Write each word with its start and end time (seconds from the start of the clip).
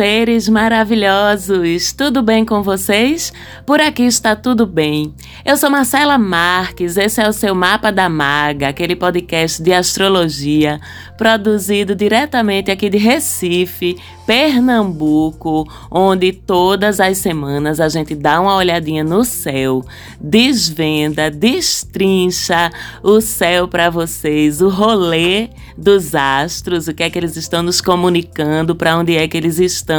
seres 0.00 0.48
maravilhosos! 0.48 1.92
Tudo 1.92 2.22
bem 2.22 2.42
com 2.42 2.62
vocês? 2.62 3.34
Por 3.66 3.82
aqui 3.82 4.04
está 4.04 4.34
tudo 4.34 4.64
bem. 4.64 5.14
Eu 5.44 5.58
sou 5.58 5.68
Marcela 5.68 6.16
Marques, 6.16 6.96
esse 6.96 7.20
é 7.20 7.28
o 7.28 7.34
seu 7.34 7.54
Mapa 7.54 7.92
da 7.92 8.08
Maga, 8.08 8.68
aquele 8.68 8.96
podcast 8.96 9.62
de 9.62 9.74
astrologia 9.74 10.80
produzido 11.18 11.94
diretamente 11.94 12.70
aqui 12.70 12.88
de 12.88 12.96
Recife, 12.96 13.98
Pernambuco, 14.26 15.70
onde 15.90 16.32
todas 16.32 16.98
as 16.98 17.18
semanas 17.18 17.78
a 17.78 17.90
gente 17.90 18.14
dá 18.14 18.40
uma 18.40 18.56
olhadinha 18.56 19.04
no 19.04 19.22
céu, 19.22 19.84
desvenda, 20.18 21.30
destrincha 21.30 22.70
o 23.02 23.20
céu 23.20 23.68
para 23.68 23.90
vocês, 23.90 24.62
o 24.62 24.70
rolê 24.70 25.50
dos 25.76 26.14
astros, 26.14 26.88
o 26.88 26.94
que 26.94 27.02
é 27.02 27.10
que 27.10 27.18
eles 27.18 27.36
estão 27.36 27.62
nos 27.62 27.82
comunicando, 27.82 28.74
para 28.74 28.96
onde 28.96 29.14
é 29.14 29.28
que 29.28 29.36
eles 29.36 29.58
estão 29.58 29.89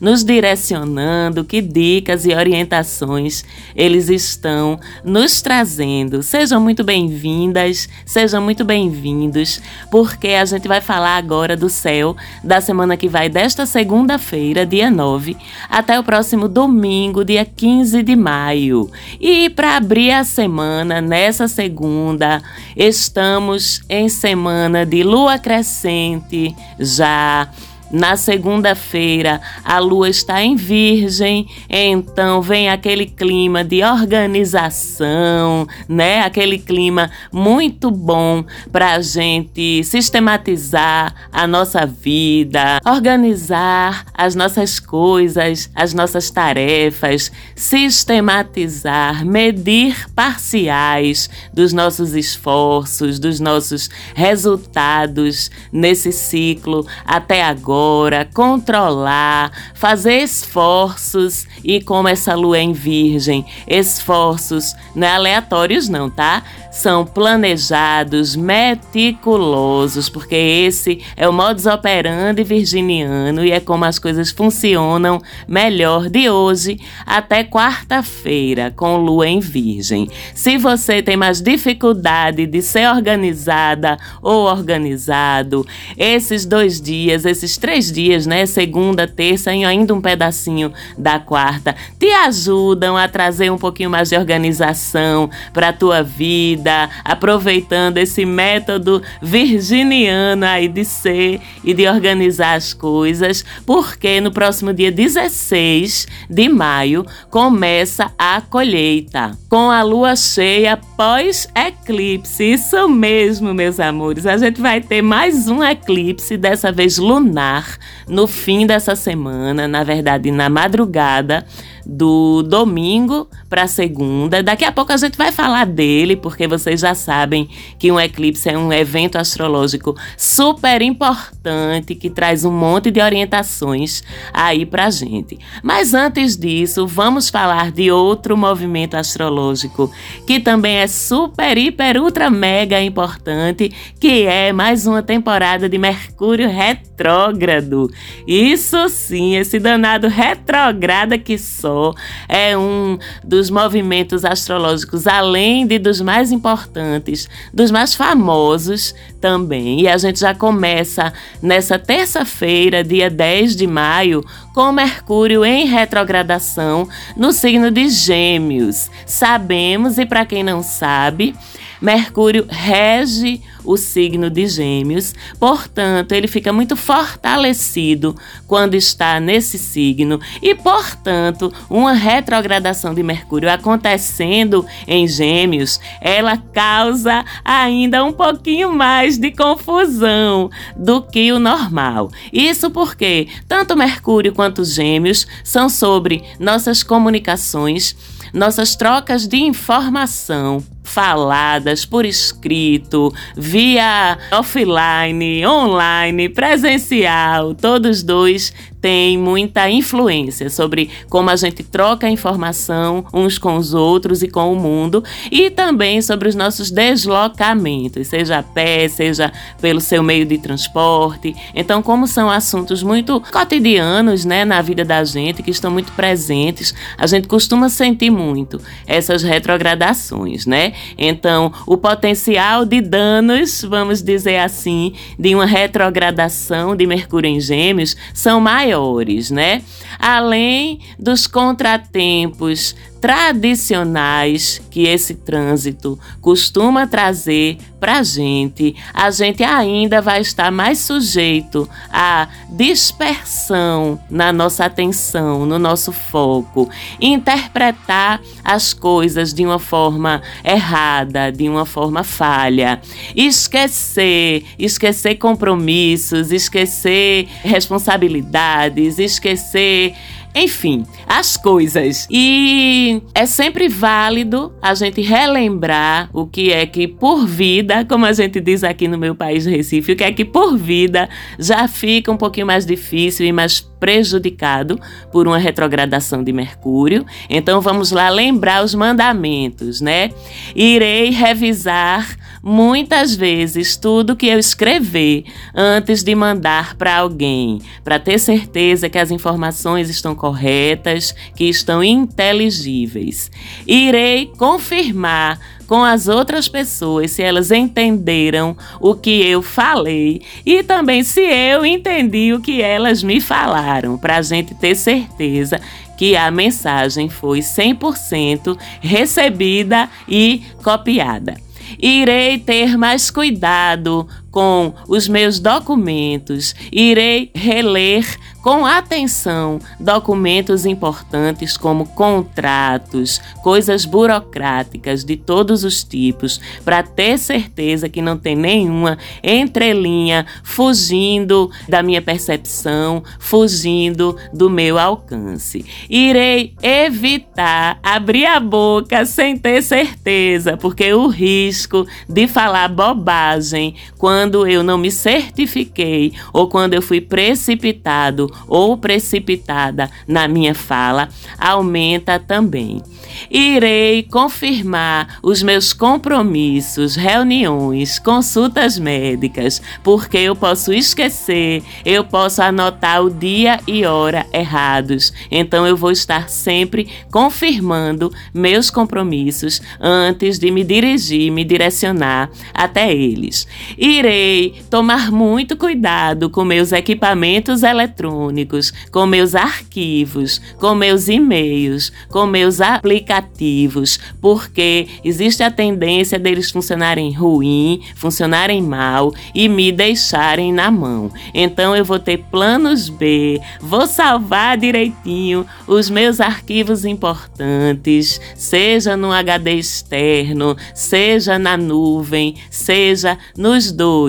nos 0.00 0.22
direcionando, 0.22 1.44
que 1.44 1.60
dicas 1.60 2.26
e 2.26 2.34
orientações 2.34 3.44
eles 3.74 4.08
estão 4.08 4.78
nos 5.04 5.40
trazendo. 5.40 6.22
Sejam 6.22 6.60
muito 6.60 6.84
bem-vindas, 6.84 7.88
sejam 8.04 8.42
muito 8.42 8.64
bem-vindos, 8.64 9.60
porque 9.90 10.28
a 10.28 10.44
gente 10.44 10.68
vai 10.68 10.80
falar 10.80 11.16
agora 11.16 11.56
do 11.56 11.68
céu 11.68 12.16
da 12.44 12.60
semana 12.60 12.96
que 12.96 13.08
vai 13.08 13.28
desta 13.28 13.66
segunda-feira, 13.66 14.66
dia 14.66 14.90
9, 14.90 15.36
até 15.68 15.98
o 15.98 16.04
próximo 16.04 16.48
domingo, 16.48 17.24
dia 17.24 17.44
15 17.44 18.02
de 18.02 18.16
maio. 18.16 18.90
E 19.20 19.48
para 19.50 19.76
abrir 19.76 20.12
a 20.12 20.24
semana, 20.24 21.00
nessa 21.00 21.48
segunda, 21.48 22.42
estamos 22.76 23.82
em 23.88 24.08
semana 24.08 24.84
de 24.84 25.02
lua 25.02 25.38
crescente 25.38 26.54
já 26.78 27.48
na 27.90 28.16
segunda-feira, 28.16 29.40
a 29.64 29.78
lua 29.80 30.08
está 30.08 30.42
em 30.42 30.54
Virgem, 30.54 31.48
então 31.68 32.40
vem 32.40 32.68
aquele 32.68 33.06
clima 33.06 33.64
de 33.64 33.82
organização, 33.82 35.66
né? 35.88 36.20
Aquele 36.20 36.58
clima 36.58 37.10
muito 37.32 37.90
bom 37.90 38.44
para 38.70 38.92
a 38.92 39.00
gente 39.00 39.82
sistematizar 39.82 41.14
a 41.32 41.46
nossa 41.46 41.84
vida, 41.84 42.80
organizar 42.86 44.06
as 44.14 44.34
nossas 44.34 44.78
coisas, 44.78 45.68
as 45.74 45.92
nossas 45.92 46.30
tarefas, 46.30 47.32
sistematizar, 47.56 49.24
medir 49.24 50.08
parciais 50.14 51.28
dos 51.52 51.72
nossos 51.72 52.14
esforços, 52.14 53.18
dos 53.18 53.40
nossos 53.40 53.90
resultados 54.14 55.50
nesse 55.72 56.12
ciclo 56.12 56.86
até 57.04 57.42
agora 57.42 57.79
agora, 57.80 58.28
controlar, 58.34 59.50
fazer 59.74 60.18
esforços 60.18 61.46
e 61.64 61.80
como 61.80 62.08
essa 62.08 62.34
lua 62.34 62.58
é 62.58 62.62
em 62.62 62.72
virgem, 62.74 63.44
esforços 63.66 64.74
não 64.94 65.06
é 65.06 65.14
aleatórios 65.14 65.88
não, 65.88 66.10
tá? 66.10 66.42
São 66.70 67.04
planejados, 67.04 68.36
meticulosos, 68.36 70.08
porque 70.08 70.36
esse 70.36 71.02
é 71.16 71.28
o 71.28 71.32
modus 71.32 71.66
operandi 71.66 72.44
virginiano 72.44 73.44
e 73.44 73.50
é 73.50 73.58
como 73.58 73.84
as 73.84 73.98
coisas 73.98 74.30
funcionam 74.30 75.20
melhor 75.48 76.08
de 76.08 76.30
hoje 76.30 76.78
até 77.04 77.42
quarta-feira 77.42 78.72
com 78.76 78.98
lua 78.98 79.26
em 79.26 79.40
virgem. 79.40 80.08
Se 80.34 80.58
você 80.58 81.02
tem 81.02 81.16
mais 81.16 81.40
dificuldade 81.40 82.46
de 82.46 82.62
ser 82.62 82.88
organizada 82.88 83.98
ou 84.22 84.44
organizado, 84.44 85.66
esses 85.96 86.44
dois 86.44 86.80
dias, 86.80 87.24
esses 87.24 87.56
três 87.56 87.69
três 87.70 87.92
dias, 87.92 88.26
né? 88.26 88.46
Segunda, 88.46 89.06
terça 89.06 89.54
e 89.54 89.64
ainda 89.64 89.94
um 89.94 90.00
pedacinho 90.00 90.72
da 90.98 91.20
quarta, 91.20 91.76
te 92.00 92.10
ajudam 92.10 92.96
a 92.96 93.06
trazer 93.06 93.48
um 93.48 93.56
pouquinho 93.56 93.88
mais 93.88 94.08
de 94.08 94.16
organização 94.16 95.30
para 95.52 95.68
a 95.68 95.72
tua 95.72 96.02
vida, 96.02 96.90
aproveitando 97.04 97.98
esse 97.98 98.26
método 98.26 99.00
virginiano 99.22 100.44
aí 100.44 100.66
de 100.66 100.84
ser 100.84 101.40
e 101.62 101.72
de 101.72 101.86
organizar 101.86 102.54
as 102.54 102.74
coisas, 102.74 103.44
porque 103.64 104.20
no 104.20 104.32
próximo 104.32 104.74
dia 104.74 104.90
16 104.90 106.08
de 106.28 106.48
maio 106.48 107.06
começa 107.30 108.10
a 108.18 108.40
colheita 108.40 109.38
com 109.48 109.70
a 109.70 109.80
lua 109.84 110.16
cheia 110.16 110.76
pós-eclipse. 110.96 112.52
Isso 112.52 112.88
mesmo, 112.88 113.54
meus 113.54 113.78
amores. 113.78 114.26
A 114.26 114.36
gente 114.36 114.60
vai 114.60 114.80
ter 114.80 115.02
mais 115.02 115.46
um 115.46 115.62
eclipse, 115.62 116.36
dessa 116.36 116.72
vez 116.72 116.98
lunar 116.98 117.59
no 118.08 118.26
fim 118.26 118.66
dessa 118.66 118.94
semana, 118.94 119.66
na 119.66 119.84
verdade, 119.84 120.30
na 120.30 120.48
madrugada 120.48 121.44
do 121.90 122.44
domingo 122.44 123.28
para 123.48 123.66
segunda. 123.66 124.44
Daqui 124.44 124.64
a 124.64 124.70
pouco 124.70 124.92
a 124.92 124.96
gente 124.96 125.18
vai 125.18 125.32
falar 125.32 125.66
dele, 125.66 126.14
porque 126.14 126.46
vocês 126.46 126.78
já 126.78 126.94
sabem 126.94 127.48
que 127.80 127.90
um 127.90 127.98
eclipse 127.98 128.48
é 128.48 128.56
um 128.56 128.72
evento 128.72 129.16
astrológico 129.16 129.96
super 130.16 130.82
importante 130.82 131.96
que 131.96 132.08
traz 132.08 132.44
um 132.44 132.52
monte 132.52 132.92
de 132.92 133.00
orientações 133.00 134.04
aí 134.32 134.64
pra 134.64 134.88
gente. 134.88 135.36
Mas 135.64 135.92
antes 135.92 136.36
disso, 136.36 136.86
vamos 136.86 137.28
falar 137.28 137.72
de 137.72 137.90
outro 137.90 138.36
movimento 138.36 138.94
astrológico 138.94 139.90
que 140.28 140.38
também 140.38 140.76
é 140.76 140.86
super, 140.86 141.58
hiper, 141.58 142.00
ultra, 142.00 142.30
mega 142.30 142.80
importante, 142.80 143.68
que 143.98 144.26
é 144.26 144.52
mais 144.52 144.86
uma 144.86 145.02
temporada 145.02 145.68
de 145.68 145.76
Mercúrio 145.76 146.48
retrógrado. 146.48 147.90
Isso 148.28 148.88
sim, 148.88 149.34
esse 149.34 149.58
danado 149.58 150.06
retrograda 150.06 151.18
que 151.18 151.36
só 151.36 151.79
é 152.28 152.56
um 152.56 152.98
dos 153.22 153.50
movimentos 153.50 154.24
astrológicos, 154.24 155.06
além 155.06 155.66
de 155.66 155.78
dos 155.78 156.00
mais 156.00 156.32
importantes, 156.32 157.28
dos 157.52 157.70
mais 157.70 157.94
famosos 157.94 158.94
também. 159.20 159.82
E 159.82 159.88
a 159.88 159.96
gente 159.98 160.20
já 160.20 160.34
começa 160.34 161.12
nessa 161.42 161.78
terça-feira, 161.78 162.82
dia 162.82 163.10
10 163.10 163.56
de 163.56 163.66
maio, 163.66 164.24
com 164.54 164.72
Mercúrio 164.72 165.44
em 165.44 165.66
retrogradação 165.66 166.88
no 167.16 167.32
signo 167.32 167.70
de 167.70 167.88
Gêmeos. 167.88 168.90
Sabemos, 169.06 169.98
e 169.98 170.06
para 170.06 170.24
quem 170.24 170.42
não 170.42 170.62
sabe, 170.62 171.34
Mercúrio 171.80 172.46
rege 172.48 173.40
o 173.64 173.76
signo 173.76 174.28
de 174.30 174.46
Gêmeos, 174.46 175.14
portanto, 175.38 176.12
ele 176.12 176.26
fica 176.26 176.52
muito 176.52 176.76
fortalecido 176.76 178.14
quando 178.46 178.74
está 178.74 179.20
nesse 179.20 179.58
signo 179.58 180.20
e, 180.42 180.54
portanto, 180.54 181.52
uma 181.68 181.92
retrogradação 181.92 182.94
de 182.94 183.02
Mercúrio 183.02 183.50
acontecendo 183.50 184.66
em 184.86 185.06
Gêmeos, 185.06 185.80
ela 186.00 186.36
causa 186.36 187.24
ainda 187.44 188.04
um 188.04 188.12
pouquinho 188.12 188.72
mais 188.72 189.18
de 189.18 189.30
confusão 189.30 190.50
do 190.76 191.02
que 191.02 191.32
o 191.32 191.38
normal. 191.38 192.10
Isso 192.32 192.70
porque 192.70 193.28
tanto 193.48 193.76
Mercúrio 193.76 194.34
quanto 194.34 194.64
Gêmeos 194.64 195.26
são 195.42 195.68
sobre 195.68 196.22
nossas 196.38 196.82
comunicações, 196.82 197.96
nossas 198.32 198.76
trocas 198.76 199.26
de 199.26 199.38
informação 199.38 200.62
faladas 200.90 201.84
por 201.84 202.04
escrito, 202.04 203.14
via 203.36 204.18
offline, 204.32 205.46
online, 205.46 206.28
presencial, 206.28 207.54
todos 207.54 208.02
dois 208.02 208.52
tem 208.80 209.18
muita 209.18 209.68
influência 209.68 210.48
sobre 210.48 210.90
como 211.08 211.30
a 211.30 211.36
gente 211.36 211.62
troca 211.62 212.08
informação 212.08 213.04
uns 213.12 213.38
com 213.38 213.56
os 213.56 213.74
outros 213.74 214.22
e 214.22 214.28
com 214.28 214.52
o 214.52 214.56
mundo 214.56 215.04
e 215.30 215.50
também 215.50 216.00
sobre 216.00 216.28
os 216.28 216.34
nossos 216.34 216.70
deslocamentos, 216.70 218.08
seja 218.08 218.38
a 218.38 218.42
pé, 218.42 218.88
seja 218.88 219.30
pelo 219.60 219.80
seu 219.80 220.02
meio 220.02 220.24
de 220.24 220.38
transporte. 220.38 221.34
Então, 221.54 221.82
como 221.82 222.06
são 222.06 222.30
assuntos 222.30 222.82
muito 222.82 223.20
cotidianos, 223.30 224.24
né, 224.24 224.44
na 224.44 224.62
vida 224.62 224.84
da 224.84 225.04
gente, 225.04 225.42
que 225.42 225.50
estão 225.50 225.70
muito 225.70 225.92
presentes, 225.92 226.74
a 226.96 227.06
gente 227.06 227.28
costuma 227.28 227.68
sentir 227.68 228.10
muito 228.10 228.60
essas 228.86 229.22
retrogradações, 229.22 230.46
né? 230.46 230.72
Então, 230.98 231.52
o 231.66 231.76
potencial 231.76 232.64
de 232.64 232.80
danos, 232.80 233.62
vamos 233.62 234.02
dizer 234.02 234.38
assim, 234.38 234.94
de 235.18 235.34
uma 235.34 235.46
retrogradação 235.46 236.76
de 236.76 236.86
Mercúrio 236.86 237.28
em 237.28 237.40
Gêmeos 237.40 237.96
são 238.12 238.40
maiores 238.40 239.30
né? 239.30 239.62
Além 239.98 240.80
dos 240.98 241.26
contratempos 241.26 242.74
tradicionais 243.00 244.60
que 244.70 244.86
esse 244.86 245.14
trânsito 245.14 245.98
costuma 246.20 246.86
trazer 246.86 247.56
para 247.80 247.98
a 247.98 248.02
gente, 248.02 248.76
a 248.92 249.10
gente 249.10 249.42
ainda 249.42 250.02
vai 250.02 250.20
estar 250.20 250.52
mais 250.52 250.80
sujeito 250.80 251.66
à 251.90 252.28
dispersão 252.50 253.98
na 254.10 254.32
nossa 254.32 254.66
atenção, 254.66 255.46
no 255.46 255.58
nosso 255.58 255.90
foco, 255.90 256.68
interpretar 257.00 258.20
as 258.44 258.74
coisas 258.74 259.32
de 259.32 259.46
uma 259.46 259.58
forma 259.58 260.20
errada, 260.44 261.32
de 261.32 261.48
uma 261.48 261.64
forma 261.64 262.04
falha, 262.04 262.82
esquecer, 263.16 264.44
esquecer 264.58 265.14
compromissos, 265.14 266.30
esquecer 266.30 267.26
responsabilidades, 267.42 268.98
esquecer 268.98 269.94
enfim, 270.34 270.84
as 271.06 271.36
coisas. 271.36 272.06
E 272.10 273.02
é 273.14 273.26
sempre 273.26 273.68
válido 273.68 274.52
a 274.62 274.74
gente 274.74 275.00
relembrar 275.00 276.08
o 276.12 276.26
que 276.26 276.52
é 276.52 276.64
que 276.66 276.86
por 276.86 277.26
vida, 277.26 277.84
como 277.84 278.06
a 278.06 278.12
gente 278.12 278.40
diz 278.40 278.62
aqui 278.62 278.86
no 278.86 278.98
meu 278.98 279.14
país 279.14 279.44
Recife, 279.44 279.92
o 279.92 279.96
que 279.96 280.04
é 280.04 280.12
que 280.12 280.24
por 280.24 280.56
vida 280.56 281.08
já 281.38 281.66
fica 281.66 282.12
um 282.12 282.16
pouquinho 282.16 282.46
mais 282.46 282.64
difícil 282.64 283.26
e 283.26 283.32
mais 283.32 283.60
prejudicado 283.60 284.78
por 285.10 285.26
uma 285.26 285.38
retrogradação 285.38 286.22
de 286.22 286.32
Mercúrio. 286.32 287.04
Então 287.28 287.60
vamos 287.60 287.90
lá 287.90 288.10
lembrar 288.10 288.62
os 288.62 288.74
mandamentos, 288.74 289.80
né? 289.80 290.10
Irei 290.54 291.10
revisar 291.10 292.16
muitas 292.42 293.14
vezes 293.14 293.76
tudo 293.76 294.16
que 294.16 294.26
eu 294.26 294.38
escrever 294.38 295.24
antes 295.54 296.02
de 296.02 296.14
mandar 296.14 296.74
para 296.76 296.96
alguém, 296.96 297.60
para 297.84 297.98
ter 297.98 298.18
certeza 298.18 298.88
que 298.88 298.98
as 298.98 299.10
informações 299.10 299.90
estão 299.90 300.14
corretas, 300.14 301.14
que 301.34 301.44
estão 301.44 301.82
inteligíveis. 301.82 303.30
Irei 303.66 304.26
confirmar 304.38 305.38
com 305.66 305.84
as 305.84 306.08
outras 306.08 306.48
pessoas 306.48 307.12
se 307.12 307.22
elas 307.22 307.52
entenderam 307.52 308.56
o 308.80 308.92
que 308.94 309.22
eu 309.24 309.40
falei 309.40 310.20
e 310.44 310.64
também 310.64 311.04
se 311.04 311.20
eu 311.20 311.64
entendi 311.64 312.32
o 312.32 312.40
que 312.40 312.60
elas 312.60 313.04
me 313.04 313.20
falaram, 313.20 313.96
para 313.96 314.16
a 314.16 314.22
gente 314.22 314.52
ter 314.52 314.74
certeza 314.74 315.60
que 315.96 316.16
a 316.16 316.30
mensagem 316.30 317.08
foi 317.08 317.40
100% 317.40 318.58
recebida 318.80 319.88
e 320.08 320.42
copiada. 320.62 321.49
Irei 321.78 322.38
ter 322.38 322.76
mais 322.76 323.10
cuidado 323.10 324.08
com 324.30 324.72
os 324.88 325.08
meus 325.08 325.40
documentos, 325.40 326.54
irei 326.72 327.30
reler 327.34 328.18
com 328.42 328.64
atenção 328.64 329.58
documentos 329.78 330.64
importantes 330.64 331.56
como 331.56 331.86
contratos, 331.86 333.20
coisas 333.42 333.84
burocráticas 333.84 335.04
de 335.04 335.16
todos 335.16 335.62
os 335.62 335.84
tipos, 335.84 336.40
para 336.64 336.82
ter 336.82 337.18
certeza 337.18 337.88
que 337.88 338.00
não 338.00 338.16
tem 338.16 338.34
nenhuma 338.34 338.96
entrelinha 339.22 340.24
fugindo 340.42 341.50
da 341.68 341.82
minha 341.82 342.00
percepção, 342.00 343.02
fugindo 343.18 344.16
do 344.32 344.48
meu 344.48 344.78
alcance. 344.78 345.64
Irei 345.88 346.54
evitar 346.62 347.78
abrir 347.82 348.26
a 348.26 348.40
boca 348.40 349.04
sem 349.04 349.36
ter 349.36 349.62
certeza, 349.62 350.56
porque 350.56 350.92
o 350.94 351.08
risco 351.08 351.86
de 352.08 352.26
falar 352.26 352.68
bobagem 352.68 353.74
quando 353.98 354.19
quando 354.20 354.46
eu 354.46 354.62
não 354.62 354.76
me 354.76 354.90
certifiquei 354.90 356.12
ou 356.30 356.46
quando 356.46 356.74
eu 356.74 356.82
fui 356.82 357.00
precipitado 357.00 358.30
ou 358.46 358.76
precipitada 358.76 359.90
na 360.06 360.28
minha 360.28 360.54
fala, 360.54 361.08
aumenta 361.38 362.18
também. 362.18 362.82
Irei 363.30 364.02
confirmar 364.02 365.18
os 365.22 365.42
meus 365.42 365.72
compromissos, 365.72 366.96
reuniões, 366.96 367.98
consultas 367.98 368.78
médicas, 368.78 369.60
porque 369.82 370.18
eu 370.18 370.36
posso 370.36 370.72
esquecer, 370.72 371.62
eu 371.84 372.04
posso 372.04 372.42
anotar 372.42 373.02
o 373.02 373.10
dia 373.10 373.58
e 373.66 373.84
hora 373.84 374.26
errados. 374.32 375.12
Então 375.30 375.66
eu 375.66 375.76
vou 375.76 375.90
estar 375.90 376.28
sempre 376.28 376.88
confirmando 377.10 378.12
meus 378.32 378.70
compromissos 378.70 379.60
antes 379.80 380.38
de 380.38 380.50
me 380.50 380.64
dirigir, 380.64 381.30
me 381.32 381.44
direcionar 381.44 382.30
até 382.54 382.92
eles. 382.92 383.46
Irei 383.78 384.09
irei 384.10 384.54
tomar 384.68 385.12
muito 385.12 385.56
cuidado 385.56 386.28
com 386.28 386.44
meus 386.44 386.72
equipamentos 386.72 387.62
eletrônicos, 387.62 388.72
com 388.90 389.06
meus 389.06 389.34
arquivos, 389.36 390.40
com 390.58 390.74
meus 390.74 391.08
e-mails, 391.08 391.92
com 392.08 392.26
meus 392.26 392.60
aplicativos, 392.60 394.00
porque 394.20 394.88
existe 395.04 395.42
a 395.42 395.50
tendência 395.50 396.18
deles 396.18 396.50
funcionarem 396.50 397.12
ruim, 397.12 397.82
funcionarem 397.94 398.60
mal 398.60 399.14
e 399.32 399.48
me 399.48 399.70
deixarem 399.70 400.52
na 400.52 400.70
mão. 400.70 401.12
Então 401.32 401.76
eu 401.76 401.84
vou 401.84 401.98
ter 401.98 402.18
planos 402.30 402.88
B, 402.88 403.40
vou 403.60 403.86
salvar 403.86 404.58
direitinho 404.58 405.46
os 405.68 405.88
meus 405.88 406.20
arquivos 406.20 406.84
importantes, 406.84 408.20
seja 408.34 408.96
no 408.96 409.12
HD 409.12 409.54
externo, 409.54 410.56
seja 410.74 411.38
na 411.38 411.56
nuvem, 411.56 412.34
seja 412.50 413.16
nos 413.36 413.70
dois 413.70 413.99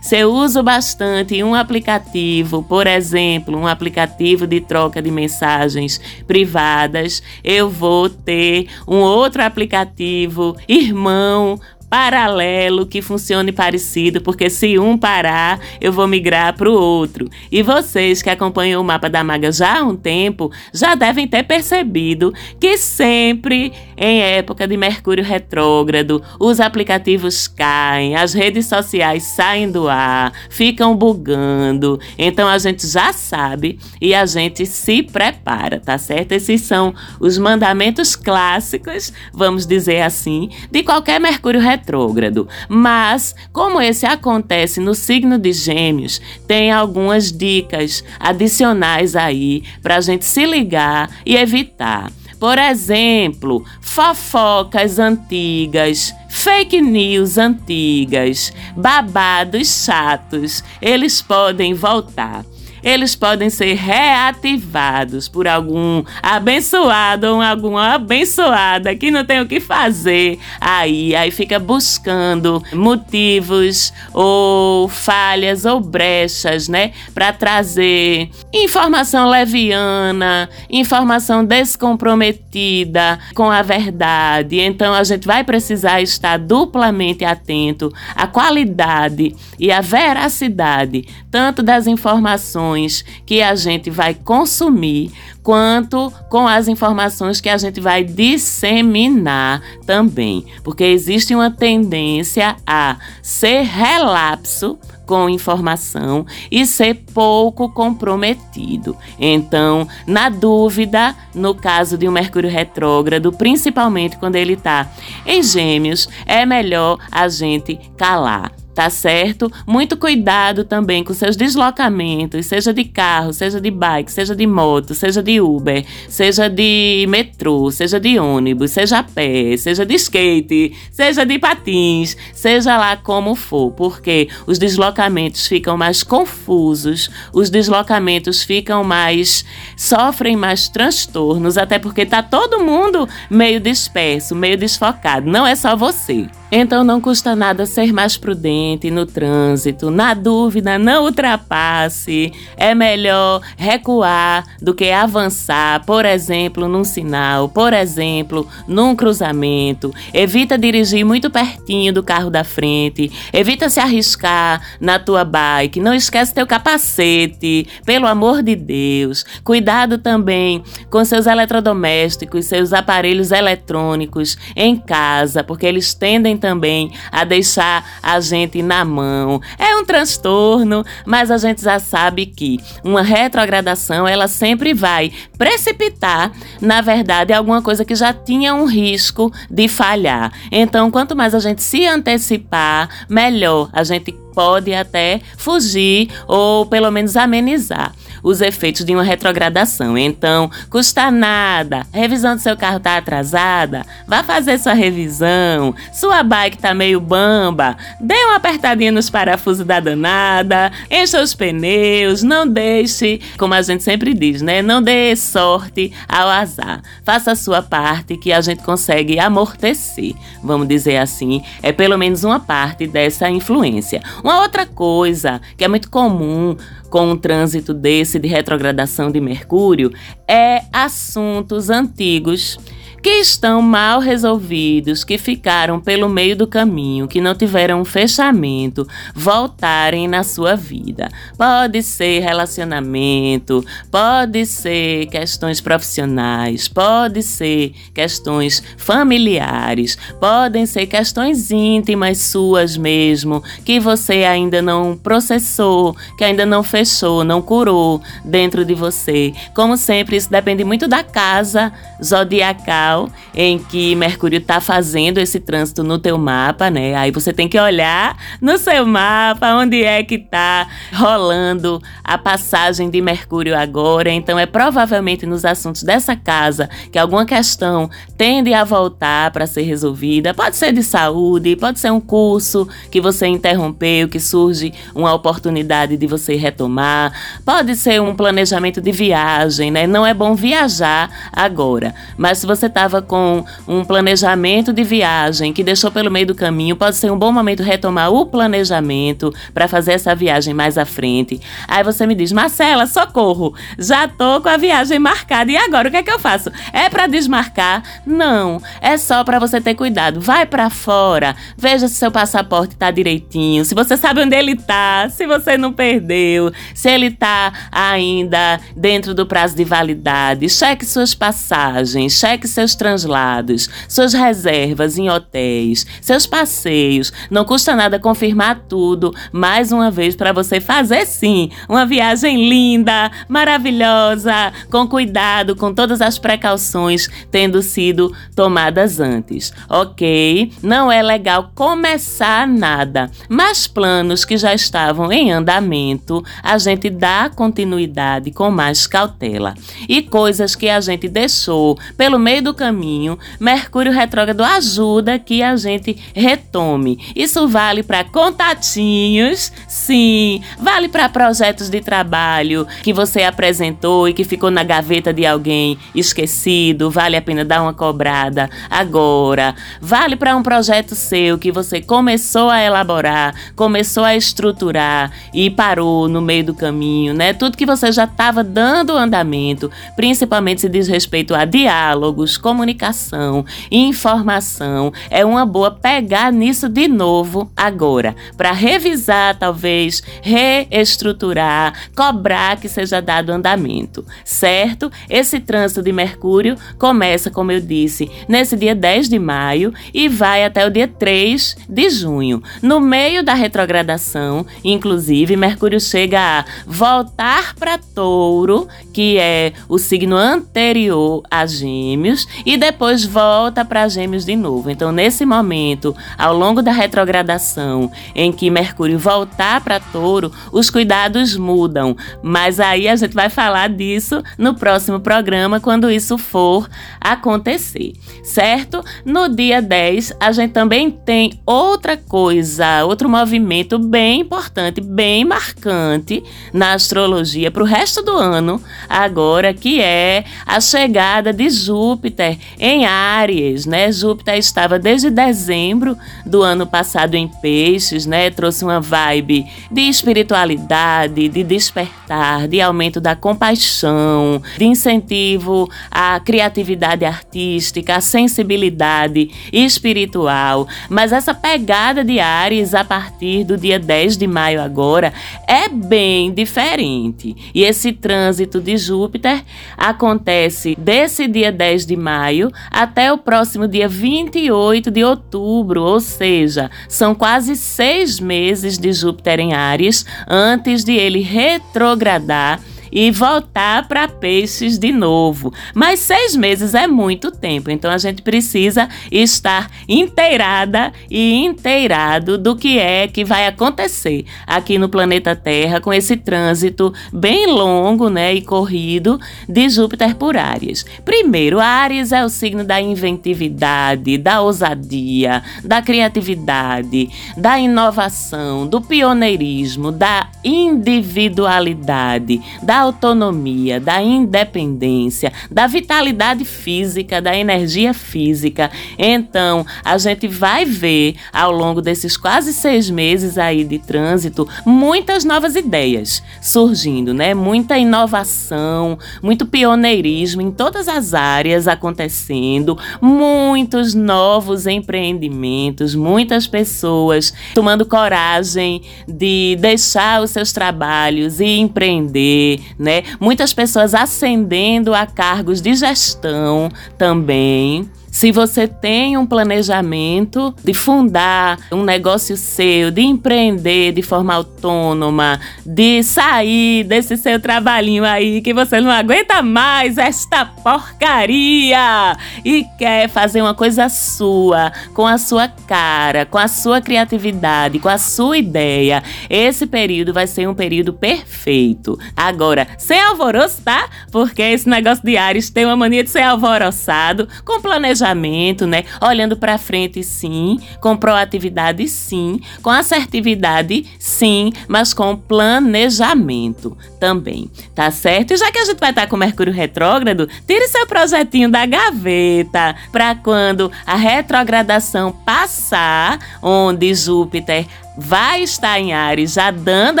se 0.00 0.18
eu 0.18 0.32
uso 0.32 0.62
bastante 0.62 1.42
um 1.42 1.54
aplicativo, 1.54 2.62
por 2.62 2.86
exemplo, 2.86 3.56
um 3.56 3.66
aplicativo 3.66 4.46
de 4.46 4.60
troca 4.60 5.02
de 5.02 5.10
mensagens 5.10 6.00
privadas, 6.26 7.22
eu 7.44 7.68
vou 7.68 8.08
ter 8.08 8.68
um 8.86 8.96
outro 8.96 9.42
aplicativo 9.42 10.56
irmão 10.68 11.60
paralelo 11.88 12.86
que 12.86 13.00
funcione 13.00 13.52
parecido, 13.52 14.20
porque 14.20 14.50
se 14.50 14.78
um 14.78 14.98
parar, 14.98 15.60
eu 15.80 15.92
vou 15.92 16.06
migrar 16.06 16.54
para 16.56 16.68
o 16.68 16.74
outro. 16.74 17.28
E 17.50 17.62
vocês 17.62 18.22
que 18.22 18.30
acompanham 18.30 18.80
o 18.80 18.84
mapa 18.84 19.08
da 19.08 19.22
maga 19.22 19.52
já 19.52 19.78
há 19.78 19.82
um 19.82 19.96
tempo, 19.96 20.50
já 20.72 20.94
devem 20.94 21.26
ter 21.26 21.44
percebido 21.44 22.32
que 22.60 22.76
sempre 22.76 23.72
em 23.96 24.20
época 24.20 24.66
de 24.66 24.76
Mercúrio 24.76 25.24
retrógrado, 25.24 26.22
os 26.40 26.60
aplicativos 26.60 27.46
caem, 27.46 28.16
as 28.16 28.34
redes 28.34 28.66
sociais 28.66 29.22
saem 29.22 29.70
do 29.70 29.88
ar, 29.88 30.32
ficam 30.50 30.96
bugando. 30.96 32.00
Então 32.18 32.48
a 32.48 32.58
gente 32.58 32.86
já 32.86 33.12
sabe 33.12 33.78
e 34.00 34.14
a 34.14 34.26
gente 34.26 34.66
se 34.66 35.02
prepara, 35.02 35.80
tá 35.80 35.96
certo? 35.98 36.32
Esses 36.32 36.62
são 36.62 36.94
os 37.20 37.38
mandamentos 37.38 38.16
clássicos, 38.16 39.12
vamos 39.32 39.66
dizer 39.66 40.02
assim, 40.02 40.50
de 40.70 40.82
qualquer 40.82 41.20
Mercúrio 41.20 41.60
retrógrado 41.60 41.75
retrógrado. 41.76 42.48
Mas, 42.68 43.34
como 43.52 43.80
esse 43.80 44.06
acontece 44.06 44.80
no 44.80 44.94
signo 44.94 45.38
de 45.38 45.52
Gêmeos, 45.52 46.20
tem 46.46 46.72
algumas 46.72 47.30
dicas 47.30 48.02
adicionais 48.18 49.14
aí 49.14 49.62
para 49.82 49.96
a 49.96 50.00
gente 50.00 50.24
se 50.24 50.44
ligar 50.46 51.10
e 51.24 51.36
evitar. 51.36 52.10
Por 52.38 52.58
exemplo, 52.58 53.64
fofocas 53.80 54.98
antigas, 54.98 56.14
fake 56.28 56.82
news 56.82 57.38
antigas, 57.38 58.52
babados 58.76 59.84
chatos, 59.84 60.62
eles 60.82 61.22
podem 61.22 61.72
voltar 61.72 62.44
eles 62.82 63.14
podem 63.14 63.50
ser 63.50 63.74
reativados 63.74 65.28
por 65.28 65.46
algum 65.48 66.02
abençoado 66.22 67.26
ou 67.26 67.40
alguma 67.40 67.94
abençoada 67.94 68.94
que 68.94 69.10
não 69.10 69.24
tem 69.24 69.40
o 69.40 69.46
que 69.46 69.60
fazer 69.60 70.38
aí, 70.60 71.14
aí 71.14 71.30
fica 71.30 71.58
buscando 71.58 72.62
motivos 72.72 73.92
ou 74.12 74.88
falhas 74.88 75.64
ou 75.64 75.80
brechas, 75.80 76.68
né, 76.68 76.92
para 77.14 77.32
trazer 77.32 78.30
informação 78.52 79.28
leviana, 79.28 80.48
informação 80.70 81.44
descomprometida 81.44 83.18
com 83.34 83.50
a 83.50 83.62
verdade. 83.62 84.60
Então 84.60 84.92
a 84.94 85.04
gente 85.04 85.26
vai 85.26 85.44
precisar 85.44 86.00
estar 86.00 86.38
duplamente 86.38 87.24
atento 87.24 87.92
à 88.14 88.26
qualidade 88.26 89.34
e 89.58 89.70
à 89.70 89.80
veracidade 89.80 91.06
tanto 91.36 91.62
das 91.62 91.86
informações 91.86 92.65
informações 92.66 93.04
que 93.24 93.40
a 93.42 93.54
gente 93.54 93.90
vai 93.90 94.14
consumir, 94.14 95.12
quanto 95.42 96.12
com 96.28 96.46
as 96.46 96.66
informações 96.66 97.40
que 97.40 97.48
a 97.48 97.56
gente 97.56 97.80
vai 97.80 98.02
disseminar 98.02 99.62
também, 99.86 100.44
porque 100.64 100.84
existe 100.84 101.34
uma 101.34 101.50
tendência 101.50 102.56
a 102.66 102.96
ser 103.22 103.62
relapso 103.62 104.78
com 105.06 105.30
informação 105.30 106.26
e 106.50 106.66
ser 106.66 106.94
pouco 107.14 107.68
comprometido. 107.68 108.96
Então, 109.20 109.86
na 110.04 110.28
dúvida, 110.28 111.14
no 111.32 111.54
caso 111.54 111.96
de 111.96 112.08
um 112.08 112.12
Mercúrio 112.12 112.50
retrógrado, 112.50 113.30
principalmente 113.30 114.16
quando 114.16 114.34
ele 114.34 114.54
está 114.54 114.90
em 115.24 115.44
Gêmeos, 115.44 116.08
é 116.26 116.44
melhor 116.44 116.98
a 117.12 117.28
gente 117.28 117.78
calar 117.96 118.50
tá 118.76 118.90
certo? 118.90 119.50
Muito 119.66 119.96
cuidado 119.96 120.62
também 120.62 121.02
com 121.02 121.14
seus 121.14 121.34
deslocamentos, 121.34 122.44
seja 122.44 122.74
de 122.74 122.84
carro, 122.84 123.32
seja 123.32 123.58
de 123.58 123.70
bike, 123.70 124.12
seja 124.12 124.36
de 124.36 124.46
moto, 124.46 124.94
seja 124.94 125.22
de 125.22 125.40
Uber, 125.40 125.82
seja 126.10 126.46
de 126.46 127.06
metrô, 127.08 127.70
seja 127.70 127.98
de 127.98 128.18
ônibus, 128.18 128.72
seja 128.72 128.98
a 128.98 129.02
pé, 129.02 129.56
seja 129.56 129.86
de 129.86 129.94
skate, 129.94 130.76
seja 130.92 131.24
de 131.24 131.38
patins, 131.38 132.18
seja 132.34 132.76
lá 132.76 132.98
como 132.98 133.34
for, 133.34 133.70
porque 133.70 134.28
os 134.46 134.58
deslocamentos 134.58 135.46
ficam 135.46 135.74
mais 135.78 136.02
confusos, 136.02 137.08
os 137.32 137.48
deslocamentos 137.48 138.42
ficam 138.42 138.84
mais 138.84 139.42
sofrem 139.74 140.36
mais 140.36 140.68
transtornos, 140.68 141.56
até 141.56 141.78
porque 141.78 142.04
tá 142.04 142.22
todo 142.22 142.62
mundo 142.62 143.08
meio 143.30 143.58
disperso, 143.58 144.34
meio 144.34 144.58
desfocado, 144.58 145.30
não 145.30 145.46
é 145.46 145.56
só 145.56 145.74
você. 145.74 146.26
Então 146.52 146.84
não 146.84 147.00
custa 147.00 147.34
nada 147.34 147.64
ser 147.64 147.92
mais 147.92 148.18
prudente 148.18 148.65
no 148.90 149.06
trânsito. 149.06 149.90
Na 149.90 150.12
dúvida, 150.12 150.78
não 150.78 151.04
ultrapasse. 151.04 152.32
É 152.56 152.74
melhor 152.74 153.40
recuar 153.56 154.44
do 154.60 154.74
que 154.74 154.90
avançar, 154.90 155.84
por 155.86 156.04
exemplo, 156.04 156.66
num 156.68 156.84
sinal, 156.84 157.48
por 157.48 157.72
exemplo, 157.72 158.46
num 158.66 158.96
cruzamento. 158.96 159.92
Evita 160.12 160.58
dirigir 160.58 161.04
muito 161.04 161.30
pertinho 161.30 161.92
do 161.92 162.02
carro 162.02 162.28
da 162.28 162.42
frente. 162.42 163.10
Evita 163.32 163.68
se 163.68 163.78
arriscar 163.78 164.60
na 164.80 164.98
tua 164.98 165.24
bike. 165.24 165.80
Não 165.80 165.94
esquece 165.94 166.34
teu 166.34 166.46
capacete, 166.46 167.68
pelo 167.84 168.06
amor 168.06 168.42
de 168.42 168.56
Deus. 168.56 169.24
Cuidado 169.44 169.98
também 169.98 170.62
com 170.90 171.04
seus 171.04 171.26
eletrodomésticos, 171.26 172.46
seus 172.46 172.72
aparelhos 172.72 173.30
eletrônicos 173.30 174.36
em 174.56 174.76
casa, 174.76 175.44
porque 175.44 175.66
eles 175.66 175.94
tendem 175.94 176.36
também 176.36 176.90
a 177.12 177.24
deixar 177.24 177.84
a 178.02 178.18
gente 178.20 178.55
na 178.62 178.84
mão. 178.84 179.40
É 179.58 179.76
um 179.76 179.84
transtorno, 179.84 180.84
mas 181.04 181.30
a 181.30 181.38
gente 181.38 181.62
já 181.62 181.78
sabe 181.78 182.26
que 182.26 182.58
uma 182.84 183.02
retrogradação 183.02 184.06
ela 184.06 184.28
sempre 184.28 184.74
vai 184.74 185.12
precipitar, 185.38 186.32
na 186.60 186.80
verdade, 186.80 187.32
alguma 187.32 187.62
coisa 187.62 187.84
que 187.84 187.94
já 187.94 188.12
tinha 188.12 188.54
um 188.54 188.64
risco 188.64 189.32
de 189.50 189.68
falhar. 189.68 190.32
Então, 190.50 190.90
quanto 190.90 191.16
mais 191.16 191.34
a 191.34 191.38
gente 191.38 191.62
se 191.62 191.86
antecipar, 191.86 192.88
melhor 193.08 193.68
a 193.72 193.84
gente 193.84 194.12
pode 194.34 194.74
até 194.74 195.20
fugir 195.38 196.10
ou 196.28 196.66
pelo 196.66 196.90
menos 196.90 197.16
amenizar 197.16 197.94
os 198.26 198.40
efeitos 198.40 198.84
de 198.84 198.92
uma 198.92 199.04
retrogradação. 199.04 199.96
Então, 199.96 200.50
custa 200.68 201.12
nada. 201.12 201.86
Revisão 201.92 202.34
do 202.34 202.42
seu 202.42 202.56
carro 202.56 202.78
está 202.78 202.96
atrasada? 202.96 203.86
Vá 204.04 204.24
fazer 204.24 204.58
sua 204.58 204.72
revisão. 204.72 205.72
Sua 205.92 206.24
bike 206.24 206.56
está 206.56 206.74
meio 206.74 207.00
bamba? 207.00 207.76
Dê 208.00 208.16
uma 208.24 208.34
apertadinha 208.34 208.90
nos 208.90 209.08
parafusos 209.08 209.64
da 209.64 209.78
danada. 209.78 210.72
Encha 210.90 211.22
os 211.22 211.36
pneus. 211.36 212.24
Não 212.24 212.48
deixe, 212.48 213.20
como 213.38 213.54
a 213.54 213.62
gente 213.62 213.84
sempre 213.84 214.12
diz, 214.12 214.42
né? 214.42 214.60
Não 214.60 214.82
dê 214.82 215.14
sorte 215.14 215.92
ao 216.08 216.28
azar. 216.28 216.82
Faça 217.04 217.30
a 217.30 217.36
sua 217.36 217.62
parte 217.62 218.16
que 218.16 218.32
a 218.32 218.40
gente 218.40 218.64
consegue 218.64 219.20
amortecer. 219.20 220.16
Vamos 220.42 220.66
dizer 220.66 220.96
assim, 220.96 221.44
é 221.62 221.70
pelo 221.70 221.96
menos 221.96 222.24
uma 222.24 222.40
parte 222.40 222.88
dessa 222.88 223.30
influência. 223.30 224.02
Uma 224.24 224.40
outra 224.40 224.66
coisa 224.66 225.40
que 225.56 225.62
é 225.62 225.68
muito 225.68 225.88
comum 225.88 226.56
com 226.90 227.10
um 227.10 227.16
trânsito 227.16 227.74
desse 227.74 228.18
de 228.18 228.28
retrogradação 228.28 229.10
de 229.10 229.20
Mercúrio 229.20 229.92
é 230.26 230.62
assuntos 230.72 231.70
antigos 231.70 232.58
que 233.06 233.20
estão 233.20 233.62
mal 233.62 234.00
resolvidos, 234.00 235.04
que 235.04 235.16
ficaram 235.16 235.78
pelo 235.78 236.08
meio 236.08 236.34
do 236.34 236.44
caminho, 236.44 237.06
que 237.06 237.20
não 237.20 237.36
tiveram 237.36 237.80
um 237.80 237.84
fechamento, 237.84 238.84
voltarem 239.14 240.08
na 240.08 240.24
sua 240.24 240.56
vida. 240.56 241.08
Pode 241.38 241.84
ser 241.84 242.18
relacionamento, 242.18 243.64
pode 243.92 244.44
ser 244.44 245.06
questões 245.06 245.60
profissionais, 245.60 246.66
pode 246.66 247.22
ser 247.22 247.72
questões 247.94 248.60
familiares, 248.76 249.96
podem 250.18 250.66
ser 250.66 250.88
questões 250.88 251.52
íntimas 251.52 252.18
suas 252.18 252.76
mesmo, 252.76 253.40
que 253.64 253.78
você 253.78 254.24
ainda 254.24 254.60
não 254.60 254.96
processou, 254.96 255.96
que 256.18 256.24
ainda 256.24 256.44
não 256.44 256.64
fechou, 256.64 257.22
não 257.22 257.40
curou 257.40 258.02
dentro 258.24 258.64
de 258.64 258.74
você. 258.74 259.32
Como 259.54 259.76
sempre, 259.76 260.16
isso 260.16 260.28
depende 260.28 260.64
muito 260.64 260.88
da 260.88 261.04
casa 261.04 261.72
zodiacal 262.02 262.95
em 263.34 263.58
que 263.58 263.94
Mercúrio 263.94 264.38
está 264.38 264.60
fazendo 264.60 265.18
esse 265.18 265.38
trânsito 265.38 265.82
no 265.82 265.98
teu 265.98 266.16
mapa, 266.16 266.70
né? 266.70 266.94
Aí 266.94 267.10
você 267.10 267.32
tem 267.32 267.48
que 267.48 267.58
olhar 267.58 268.16
no 268.40 268.56
seu 268.58 268.86
mapa 268.86 269.54
onde 269.54 269.82
é 269.82 270.02
que 270.02 270.16
está 270.16 270.66
rolando 270.92 271.82
a 272.02 272.16
passagem 272.16 272.88
de 272.88 273.00
Mercúrio 273.00 273.56
agora. 273.56 274.10
Então 274.10 274.38
é 274.38 274.46
provavelmente 274.46 275.26
nos 275.26 275.44
assuntos 275.44 275.82
dessa 275.82 276.16
casa 276.16 276.68
que 276.90 276.98
alguma 276.98 277.26
questão 277.26 277.90
tende 278.16 278.54
a 278.54 278.64
voltar 278.64 279.30
para 279.30 279.46
ser 279.46 279.62
resolvida. 279.62 280.32
Pode 280.32 280.56
ser 280.56 280.72
de 280.72 280.82
saúde, 280.82 281.56
pode 281.56 281.78
ser 281.78 281.90
um 281.90 282.00
curso 282.00 282.68
que 282.90 283.00
você 283.00 283.26
interrompeu, 283.26 284.08
que 284.08 284.20
surge 284.20 284.72
uma 284.94 285.12
oportunidade 285.12 285.96
de 285.96 286.06
você 286.06 286.36
retomar. 286.36 287.12
Pode 287.44 287.74
ser 287.76 288.00
um 288.00 288.14
planejamento 288.14 288.80
de 288.80 288.92
viagem, 288.92 289.70
né? 289.70 289.86
Não 289.86 290.06
é 290.06 290.14
bom 290.14 290.34
viajar 290.34 291.10
agora, 291.32 291.94
mas 292.16 292.38
se 292.38 292.46
você 292.46 292.66
estava 292.76 293.00
com 293.00 293.42
um 293.66 293.82
planejamento 293.82 294.70
de 294.70 294.84
viagem 294.84 295.50
que 295.50 295.64
deixou 295.64 295.90
pelo 295.90 296.10
meio 296.10 296.26
do 296.26 296.34
caminho, 296.34 296.76
pode 296.76 296.96
ser 296.96 297.10
um 297.10 297.18
bom 297.18 297.32
momento 297.32 297.62
retomar 297.62 298.12
o 298.12 298.26
planejamento 298.26 299.32
para 299.54 299.66
fazer 299.66 299.92
essa 299.92 300.14
viagem 300.14 300.52
mais 300.52 300.76
à 300.76 300.84
frente. 300.84 301.40
Aí 301.66 301.82
você 301.82 302.06
me 302.06 302.14
diz, 302.14 302.32
Marcela, 302.32 302.86
socorro, 302.86 303.54
já 303.78 304.06
tô 304.06 304.42
com 304.42 304.50
a 304.50 304.58
viagem 304.58 304.98
marcada 304.98 305.50
e 305.50 305.56
agora 305.56 305.88
o 305.88 305.90
que 305.90 305.96
é 305.96 306.02
que 306.02 306.10
eu 306.10 306.18
faço? 306.18 306.52
É 306.70 306.90
para 306.90 307.06
desmarcar? 307.06 307.82
Não, 308.06 308.60
é 308.82 308.98
só 308.98 309.24
para 309.24 309.38
você 309.38 309.58
ter 309.58 309.74
cuidado. 309.74 310.20
Vai 310.20 310.44
para 310.44 310.68
fora, 310.68 311.34
veja 311.56 311.88
se 311.88 311.94
seu 311.94 312.10
passaporte 312.10 312.76
tá 312.76 312.90
direitinho, 312.90 313.64
se 313.64 313.74
você 313.74 313.96
sabe 313.96 314.20
onde 314.20 314.36
ele 314.36 314.54
tá, 314.54 315.08
se 315.08 315.26
você 315.26 315.56
não 315.56 315.72
perdeu, 315.72 316.52
se 316.74 316.90
ele 316.90 317.10
tá 317.10 317.54
ainda 317.72 318.60
dentro 318.76 319.14
do 319.14 319.24
prazo 319.24 319.56
de 319.56 319.64
validade, 319.64 320.46
cheque 320.50 320.84
suas 320.84 321.14
passagens, 321.14 322.12
cheque 322.12 322.46
seus 322.46 322.65
seus 322.66 322.74
translados, 322.74 323.70
suas 323.88 324.12
reservas 324.12 324.98
em 324.98 325.08
hotéis, 325.08 325.86
seus 326.00 326.26
passeios. 326.26 327.12
Não 327.30 327.44
custa 327.44 327.76
nada 327.76 327.98
confirmar 327.98 328.64
tudo 328.68 329.14
mais 329.32 329.70
uma 329.70 329.90
vez 329.90 330.16
para 330.16 330.32
você 330.32 330.60
fazer 330.60 331.06
sim 331.06 331.50
uma 331.68 331.86
viagem 331.86 332.48
linda, 332.48 333.10
maravilhosa, 333.28 334.52
com 334.70 334.88
cuidado, 334.88 335.54
com 335.54 335.72
todas 335.72 336.00
as 336.00 336.18
precauções 336.18 337.08
tendo 337.30 337.62
sido 337.62 338.12
tomadas 338.34 338.98
antes, 338.98 339.52
ok? 339.68 340.52
Não 340.62 340.90
é 340.90 341.02
legal 341.02 341.52
começar 341.54 342.48
nada, 342.48 343.10
mas 343.28 343.66
planos 343.66 344.24
que 344.24 344.36
já 344.36 344.52
estavam 344.52 345.12
em 345.12 345.30
andamento, 345.30 346.24
a 346.42 346.58
gente 346.58 346.90
dá 346.90 347.30
continuidade 347.34 348.32
com 348.32 348.50
mais 348.50 348.86
cautela. 348.86 349.54
E 349.88 350.02
coisas 350.02 350.56
que 350.56 350.68
a 350.68 350.80
gente 350.80 351.08
deixou 351.08 351.78
pelo 351.96 352.18
meio 352.18 352.42
do 352.42 352.55
caminho, 352.56 353.18
Mercúrio 353.38 353.92
retrógrado 353.92 354.42
ajuda 354.42 355.18
que 355.18 355.42
a 355.42 355.54
gente 355.56 355.96
retome. 356.14 356.98
Isso 357.14 357.46
vale 357.46 357.82
para 357.82 358.02
contatinhos, 358.02 359.52
sim, 359.68 360.42
vale 360.58 360.88
para 360.88 361.08
projetos 361.08 361.68
de 361.68 361.80
trabalho 361.80 362.66
que 362.82 362.92
você 362.92 363.22
apresentou 363.22 364.08
e 364.08 364.12
que 364.12 364.24
ficou 364.24 364.50
na 364.50 364.64
gaveta 364.64 365.12
de 365.12 365.24
alguém 365.24 365.78
esquecido, 365.94 366.90
vale 366.90 367.16
a 367.16 367.22
pena 367.22 367.44
dar 367.44 367.62
uma 367.62 367.74
cobrada 367.74 368.50
agora. 368.70 369.54
Vale 369.80 370.16
para 370.16 370.36
um 370.36 370.42
projeto 370.42 370.94
seu 370.94 371.38
que 371.38 371.52
você 371.52 371.80
começou 371.80 372.50
a 372.50 372.62
elaborar, 372.62 373.34
começou 373.54 374.04
a 374.04 374.16
estruturar 374.16 375.12
e 375.32 375.50
parou 375.50 376.08
no 376.08 376.20
meio 376.20 376.44
do 376.44 376.54
caminho, 376.54 377.12
né? 377.12 377.32
Tudo 377.32 377.56
que 377.56 377.66
você 377.66 377.92
já 377.92 378.04
estava 378.04 378.42
dando 378.42 378.96
andamento, 378.96 379.70
principalmente 379.94 380.62
se 380.62 380.68
diz 380.68 380.88
respeito 380.88 381.34
a 381.34 381.44
diálogos, 381.44 382.36
comunicação 382.46 383.44
informação, 383.72 384.92
é 385.10 385.24
uma 385.24 385.44
boa 385.44 385.68
pegar 385.68 386.32
nisso 386.32 386.68
de 386.68 386.86
novo 386.86 387.50
agora, 387.56 388.14
para 388.36 388.52
revisar, 388.52 389.36
talvez, 389.36 390.00
reestruturar, 390.22 391.90
cobrar 391.96 392.56
que 392.60 392.68
seja 392.68 393.02
dado 393.02 393.32
andamento, 393.32 394.04
certo? 394.24 394.92
Esse 395.10 395.40
trânsito 395.40 395.82
de 395.82 395.90
Mercúrio 395.90 396.56
começa, 396.78 397.32
como 397.32 397.50
eu 397.50 397.60
disse, 397.60 398.08
nesse 398.28 398.56
dia 398.56 398.76
10 398.76 399.08
de 399.08 399.18
maio 399.18 399.74
e 399.92 400.08
vai 400.08 400.44
até 400.44 400.64
o 400.64 400.70
dia 400.70 400.86
3 400.86 401.56
de 401.68 401.90
junho. 401.90 402.40
No 402.62 402.78
meio 402.78 403.24
da 403.24 403.34
retrogradação, 403.34 404.46
inclusive, 404.62 405.36
Mercúrio 405.36 405.80
chega 405.80 406.20
a 406.20 406.44
voltar 406.64 407.56
para 407.56 407.76
Touro, 407.76 408.68
que 408.92 409.18
é 409.18 409.52
o 409.68 409.78
signo 409.78 410.14
anterior 410.14 411.24
a 411.28 411.44
Gêmeos, 411.44 412.35
e 412.44 412.56
depois 412.56 413.04
volta 413.04 413.64
para 413.64 413.88
Gêmeos 413.88 414.24
de 414.24 414.36
novo. 414.36 414.70
Então, 414.70 414.92
nesse 414.92 415.24
momento, 415.24 415.94
ao 416.18 416.36
longo 416.36 416.62
da 416.62 416.72
retrogradação, 416.72 417.90
em 418.14 418.32
que 418.32 418.50
Mercúrio 418.50 418.98
voltar 418.98 419.60
para 419.60 419.80
Touro, 419.80 420.32
os 420.52 420.70
cuidados 420.70 421.36
mudam. 421.36 421.96
Mas 422.22 422.60
aí 422.60 422.88
a 422.88 422.96
gente 422.96 423.14
vai 423.14 423.30
falar 423.30 423.68
disso 423.68 424.22
no 424.36 424.54
próximo 424.54 425.00
programa, 425.00 425.60
quando 425.60 425.90
isso 425.90 426.18
for 426.18 426.68
acontecer, 427.00 427.92
certo? 428.22 428.82
No 429.04 429.28
dia 429.28 429.62
10, 429.62 430.14
a 430.18 430.32
gente 430.32 430.52
também 430.52 430.90
tem 430.90 431.40
outra 431.44 431.96
coisa, 431.96 432.84
outro 432.84 433.08
movimento 433.08 433.78
bem 433.78 434.20
importante, 434.20 434.80
bem 434.80 435.24
marcante 435.24 436.22
na 436.52 436.72
astrologia 436.72 437.50
para 437.50 437.62
o 437.62 437.66
resto 437.66 438.02
do 438.02 438.16
ano, 438.16 438.60
agora 438.88 439.54
que 439.54 439.80
é 439.80 440.24
a 440.46 440.60
chegada 440.60 441.32
de 441.32 441.48
Júpiter 441.50 442.25
em 442.58 442.84
Áries, 442.86 443.66
né? 443.66 443.90
Júpiter 443.92 444.36
estava 444.36 444.78
desde 444.78 445.10
dezembro 445.10 445.96
do 446.24 446.42
ano 446.42 446.66
passado 446.66 447.14
em 447.14 447.28
Peixes, 447.28 448.06
né? 448.06 448.30
Trouxe 448.30 448.64
uma 448.64 448.80
vibe 448.80 449.46
de 449.70 449.82
espiritualidade, 449.82 451.28
de 451.28 451.42
despertar, 451.42 452.48
de 452.48 452.60
aumento 452.60 453.00
da 453.00 453.14
compaixão, 453.14 454.42
de 454.56 454.64
incentivo 454.64 455.68
à 455.90 456.18
criatividade 456.20 457.04
artística, 457.04 457.96
à 457.96 458.00
sensibilidade 458.00 459.30
espiritual. 459.52 460.66
Mas 460.88 461.12
essa 461.12 461.34
pegada 461.34 462.04
de 462.04 462.20
Ares 462.20 462.74
a 462.74 462.84
partir 462.84 463.44
do 463.44 463.56
dia 463.56 463.78
10 463.78 464.16
de 464.16 464.26
maio 464.26 464.60
agora 464.60 465.12
é 465.46 465.68
bem 465.68 466.32
diferente. 466.32 467.36
E 467.54 467.62
esse 467.62 467.92
trânsito 467.92 468.60
de 468.60 468.76
Júpiter 468.76 469.42
acontece 469.76 470.76
desse 470.78 471.26
dia 471.26 471.52
10 471.52 471.86
de 471.86 471.96
maio 472.16 472.50
até 472.70 473.12
o 473.12 473.18
próximo 473.18 473.68
dia 473.68 473.88
28 473.88 474.90
de 474.90 475.04
outubro, 475.04 475.82
ou 475.82 476.00
seja, 476.00 476.70
são 476.88 477.14
quase 477.14 477.54
seis 477.54 478.18
meses 478.18 478.78
de 478.78 478.92
Júpiter 478.92 479.38
em 479.38 479.52
Ares 479.52 480.06
antes 480.26 480.82
de 480.82 480.92
ele 480.92 481.20
retrogradar 481.20 482.60
e 482.90 483.10
voltar 483.10 483.86
para 483.88 484.08
peixes 484.08 484.78
de 484.78 484.92
novo. 484.92 485.52
Mas 485.74 486.00
seis 486.00 486.36
meses 486.36 486.74
é 486.74 486.86
muito 486.86 487.30
tempo, 487.30 487.70
então 487.70 487.90
a 487.90 487.98
gente 487.98 488.22
precisa 488.22 488.88
estar 489.10 489.70
inteirada 489.88 490.92
e 491.10 491.44
inteirado 491.44 492.38
do 492.38 492.56
que 492.56 492.78
é 492.78 493.06
que 493.08 493.24
vai 493.24 493.46
acontecer 493.46 494.24
aqui 494.46 494.78
no 494.78 494.88
planeta 494.88 495.34
Terra 495.34 495.80
com 495.80 495.92
esse 495.92 496.16
trânsito 496.16 496.92
bem 497.12 497.46
longo, 497.46 498.08
né, 498.08 498.34
e 498.34 498.42
corrido 498.42 499.18
de 499.48 499.68
Júpiter 499.68 500.14
por 500.16 500.36
Áries. 500.36 500.84
Primeiro, 501.04 501.60
Áries 501.60 502.12
é 502.12 502.24
o 502.24 502.28
signo 502.28 502.64
da 502.64 502.80
inventividade, 502.80 504.18
da 504.18 504.40
ousadia, 504.40 505.42
da 505.64 505.80
criatividade, 505.82 507.08
da 507.36 507.58
inovação, 507.58 508.66
do 508.66 508.80
pioneirismo, 508.80 509.90
da 509.92 510.28
individualidade, 510.44 512.40
da 512.62 512.75
autonomia, 512.78 513.80
da 513.80 514.02
independência, 514.02 515.32
da 515.50 515.66
vitalidade 515.66 516.44
física, 516.44 517.20
da 517.20 517.36
energia 517.36 517.92
física. 517.94 518.70
Então, 518.98 519.64
a 519.84 519.98
gente 519.98 520.28
vai 520.28 520.64
ver 520.64 521.16
ao 521.32 521.52
longo 521.52 521.80
desses 521.80 522.16
quase 522.16 522.52
seis 522.52 522.90
meses 522.90 523.38
aí 523.38 523.64
de 523.64 523.78
trânsito 523.78 524.48
muitas 524.64 525.24
novas 525.24 525.56
ideias 525.56 526.22
surgindo, 526.40 527.12
né? 527.12 527.34
Muita 527.34 527.78
inovação, 527.78 528.98
muito 529.22 529.46
pioneirismo 529.46 530.42
em 530.42 530.50
todas 530.50 530.88
as 530.88 531.14
áreas 531.14 531.68
acontecendo, 531.68 532.78
muitos 533.00 533.94
novos 533.94 534.66
empreendimentos, 534.66 535.94
muitas 535.94 536.46
pessoas 536.46 537.32
tomando 537.54 537.86
coragem 537.86 538.82
de 539.06 539.56
deixar 539.60 540.22
os 540.22 540.30
seus 540.30 540.52
trabalhos 540.52 541.40
e 541.40 541.58
empreender, 541.58 542.60
né? 542.78 543.02
Muitas 543.20 543.52
pessoas 543.52 543.94
ascendendo 543.94 544.94
a 544.94 545.06
cargos 545.06 545.60
de 545.60 545.74
gestão 545.74 546.68
também. 546.98 547.88
Se 548.16 548.32
você 548.32 548.66
tem 548.66 549.18
um 549.18 549.26
planejamento 549.26 550.54
de 550.64 550.72
fundar 550.72 551.58
um 551.70 551.84
negócio 551.84 552.34
seu, 552.34 552.90
de 552.90 553.02
empreender 553.02 553.92
de 553.92 554.00
forma 554.00 554.32
autônoma, 554.32 555.38
de 555.66 556.02
sair 556.02 556.82
desse 556.84 557.18
seu 557.18 557.38
trabalhinho 557.38 558.06
aí 558.06 558.40
que 558.40 558.54
você 558.54 558.80
não 558.80 558.90
aguenta 558.90 559.42
mais 559.42 559.98
esta 559.98 560.46
porcaria 560.46 562.16
e 562.42 562.64
quer 562.78 563.06
fazer 563.10 563.42
uma 563.42 563.52
coisa 563.52 563.90
sua, 563.90 564.72
com 564.94 565.06
a 565.06 565.18
sua 565.18 565.46
cara, 565.46 566.24
com 566.24 566.38
a 566.38 566.48
sua 566.48 566.80
criatividade, 566.80 567.78
com 567.78 567.90
a 567.90 567.98
sua 567.98 568.38
ideia, 568.38 569.02
esse 569.28 569.66
período 569.66 570.14
vai 570.14 570.26
ser 570.26 570.48
um 570.48 570.54
período 570.54 570.94
perfeito. 570.94 571.98
Agora, 572.16 572.66
sem 572.78 572.98
alvoroço, 572.98 573.60
tá? 573.62 573.90
Porque 574.10 574.40
esse 574.40 574.66
negócio 574.66 575.04
de 575.04 575.18
Ares 575.18 575.50
tem 575.50 575.66
uma 575.66 575.76
mania 575.76 576.02
de 576.02 576.08
ser 576.08 576.22
alvoroçado, 576.22 577.28
com 577.44 577.60
planejamento 577.60 578.05
planejamento, 578.06 578.66
né? 578.66 578.84
Olhando 579.00 579.36
para 579.36 579.58
frente, 579.58 580.02
sim, 580.02 580.58
com 580.80 580.96
proatividade, 580.96 581.88
sim, 581.88 582.40
com 582.62 582.70
assertividade, 582.70 583.86
sim, 583.98 584.52
mas 584.68 584.94
com 584.94 585.16
planejamento 585.16 586.76
também, 587.00 587.50
tá 587.74 587.90
certo? 587.90 588.32
E 588.32 588.36
já 588.36 588.50
que 588.52 588.58
a 588.58 588.64
gente 588.64 588.78
vai 588.78 588.90
estar 588.90 589.06
com 589.08 589.16
Mercúrio 589.16 589.52
retrógrado, 589.52 590.28
tire 590.46 590.68
seu 590.68 590.86
projetinho 590.86 591.50
da 591.50 591.66
gaveta 591.66 592.76
para 592.92 593.14
quando 593.14 593.70
a 593.86 593.96
retrogradação 593.96 595.12
passar, 595.12 596.18
onde 596.42 596.94
Júpiter 596.94 597.66
vai 597.96 598.42
estar 598.42 598.78
em 598.78 598.92
Ares 598.92 599.32
já 599.32 599.50
dando 599.50 600.00